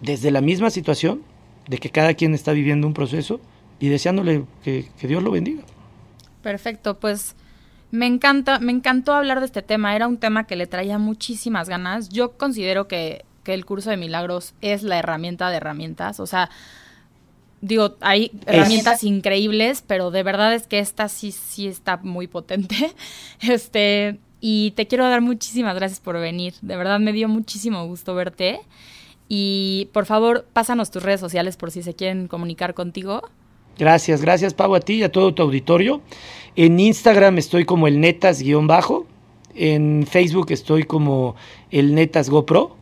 desde 0.00 0.30
la 0.30 0.40
misma 0.40 0.70
situación 0.70 1.22
de 1.68 1.78
que 1.78 1.90
cada 1.90 2.14
quien 2.14 2.34
está 2.34 2.52
viviendo 2.52 2.86
un 2.86 2.94
proceso 2.94 3.40
y 3.80 3.88
deseándole 3.88 4.44
que, 4.62 4.88
que 4.98 5.08
Dios 5.08 5.22
lo 5.22 5.30
bendiga. 5.30 5.62
Perfecto, 6.42 7.00
pues 7.00 7.34
me 7.94 8.06
encanta, 8.06 8.58
me 8.58 8.72
encantó 8.72 9.12
hablar 9.14 9.38
de 9.38 9.46
este 9.46 9.62
tema. 9.62 9.94
Era 9.94 10.08
un 10.08 10.18
tema 10.18 10.48
que 10.48 10.56
le 10.56 10.66
traía 10.66 10.98
muchísimas 10.98 11.68
ganas. 11.68 12.08
Yo 12.08 12.32
considero 12.32 12.88
que, 12.88 13.24
que 13.44 13.54
el 13.54 13.64
curso 13.64 13.90
de 13.90 13.96
milagros 13.96 14.54
es 14.60 14.82
la 14.82 14.98
herramienta 14.98 15.48
de 15.48 15.58
herramientas. 15.58 16.18
O 16.18 16.26
sea, 16.26 16.50
digo, 17.64 17.96
hay 18.00 18.30
herramientas 18.46 19.02
increíbles, 19.04 19.82
pero 19.86 20.10
de 20.10 20.22
verdad 20.22 20.54
es 20.54 20.66
que 20.66 20.78
esta 20.78 21.08
sí, 21.08 21.32
sí 21.32 21.66
está 21.66 21.96
muy 21.98 22.26
potente. 22.26 22.92
Este, 23.40 24.18
y 24.40 24.72
te 24.72 24.86
quiero 24.86 25.08
dar 25.08 25.20
muchísimas 25.20 25.74
gracias 25.74 26.00
por 26.00 26.18
venir. 26.18 26.54
De 26.62 26.76
verdad 26.76 27.00
me 27.00 27.12
dio 27.12 27.28
muchísimo 27.28 27.86
gusto 27.86 28.14
verte. 28.14 28.60
Y 29.28 29.88
por 29.92 30.06
favor, 30.06 30.46
pásanos 30.52 30.90
tus 30.90 31.02
redes 31.02 31.20
sociales 31.20 31.56
por 31.56 31.70
si 31.70 31.82
se 31.82 31.94
quieren 31.94 32.28
comunicar 32.28 32.74
contigo. 32.74 33.22
Gracias, 33.78 34.20
gracias 34.20 34.54
Pau 34.54 34.74
a 34.74 34.80
ti 34.80 34.94
y 34.94 35.02
a 35.02 35.10
todo 35.10 35.34
tu 35.34 35.42
auditorio. 35.42 36.00
En 36.56 36.78
Instagram 36.78 37.38
estoy 37.38 37.64
como 37.64 37.88
el 37.88 38.00
netas-bajo. 38.00 39.06
En 39.54 40.06
Facebook 40.08 40.46
estoy 40.50 40.84
como 40.84 41.36
el 41.70 41.94
netas 41.94 42.30
GoPro. 42.30 42.76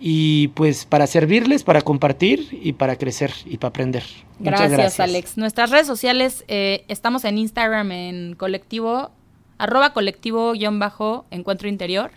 Y 0.00 0.48
pues 0.48 0.84
para 0.84 1.06
servirles, 1.06 1.62
para 1.62 1.80
compartir 1.80 2.48
y 2.50 2.72
para 2.72 2.96
crecer 2.96 3.32
y 3.46 3.58
para 3.58 3.70
aprender. 3.70 4.04
Muchas 4.38 4.70
gracias, 4.70 5.00
Alex. 5.00 5.36
Nuestras 5.36 5.70
redes 5.70 5.86
sociales, 5.86 6.44
eh, 6.48 6.84
estamos 6.88 7.24
en 7.24 7.38
Instagram 7.38 7.92
en 7.92 8.34
colectivo, 8.34 9.12
arroba 9.58 9.92
colectivo-bajo 9.92 11.24
encuentro 11.30 11.68
interior. 11.68 12.10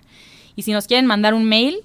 Y 0.55 0.63
si 0.63 0.71
nos 0.71 0.87
quieren 0.87 1.05
mandar 1.05 1.33
un 1.33 1.45
mail, 1.45 1.77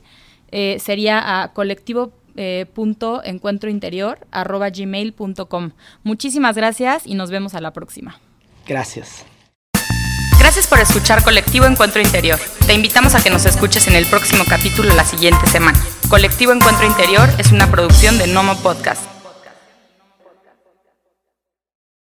eh, 0.50 0.78
sería 0.80 1.42
a 1.42 1.52
colectivo 1.52 2.12
eh, 2.34 2.64
punto 2.72 3.22
encuentro 3.24 3.68
interior 3.68 4.26
arroba 4.30 4.70
gmail.com. 4.70 5.72
Muchísimas 6.02 6.56
gracias 6.56 7.06
y 7.06 7.14
nos 7.14 7.30
vemos 7.30 7.54
a 7.54 7.60
la 7.60 7.72
próxima. 7.72 8.18
Gracias. 8.66 9.26
Gracias 10.54 10.68
por 10.68 10.80
escuchar 10.80 11.24
Colectivo 11.24 11.64
Encuentro 11.64 12.02
Interior. 12.02 12.38
Te 12.66 12.74
invitamos 12.74 13.14
a 13.14 13.22
que 13.22 13.30
nos 13.30 13.46
escuches 13.46 13.86
en 13.86 13.94
el 13.94 14.04
próximo 14.04 14.44
capítulo 14.46 14.94
la 14.94 15.02
siguiente 15.02 15.46
semana. 15.46 15.82
Colectivo 16.10 16.52
Encuentro 16.52 16.84
Interior 16.84 17.26
es 17.38 17.52
una 17.52 17.70
producción 17.70 18.18
de 18.18 18.26
Nomo 18.26 18.58
Podcast. 18.58 19.00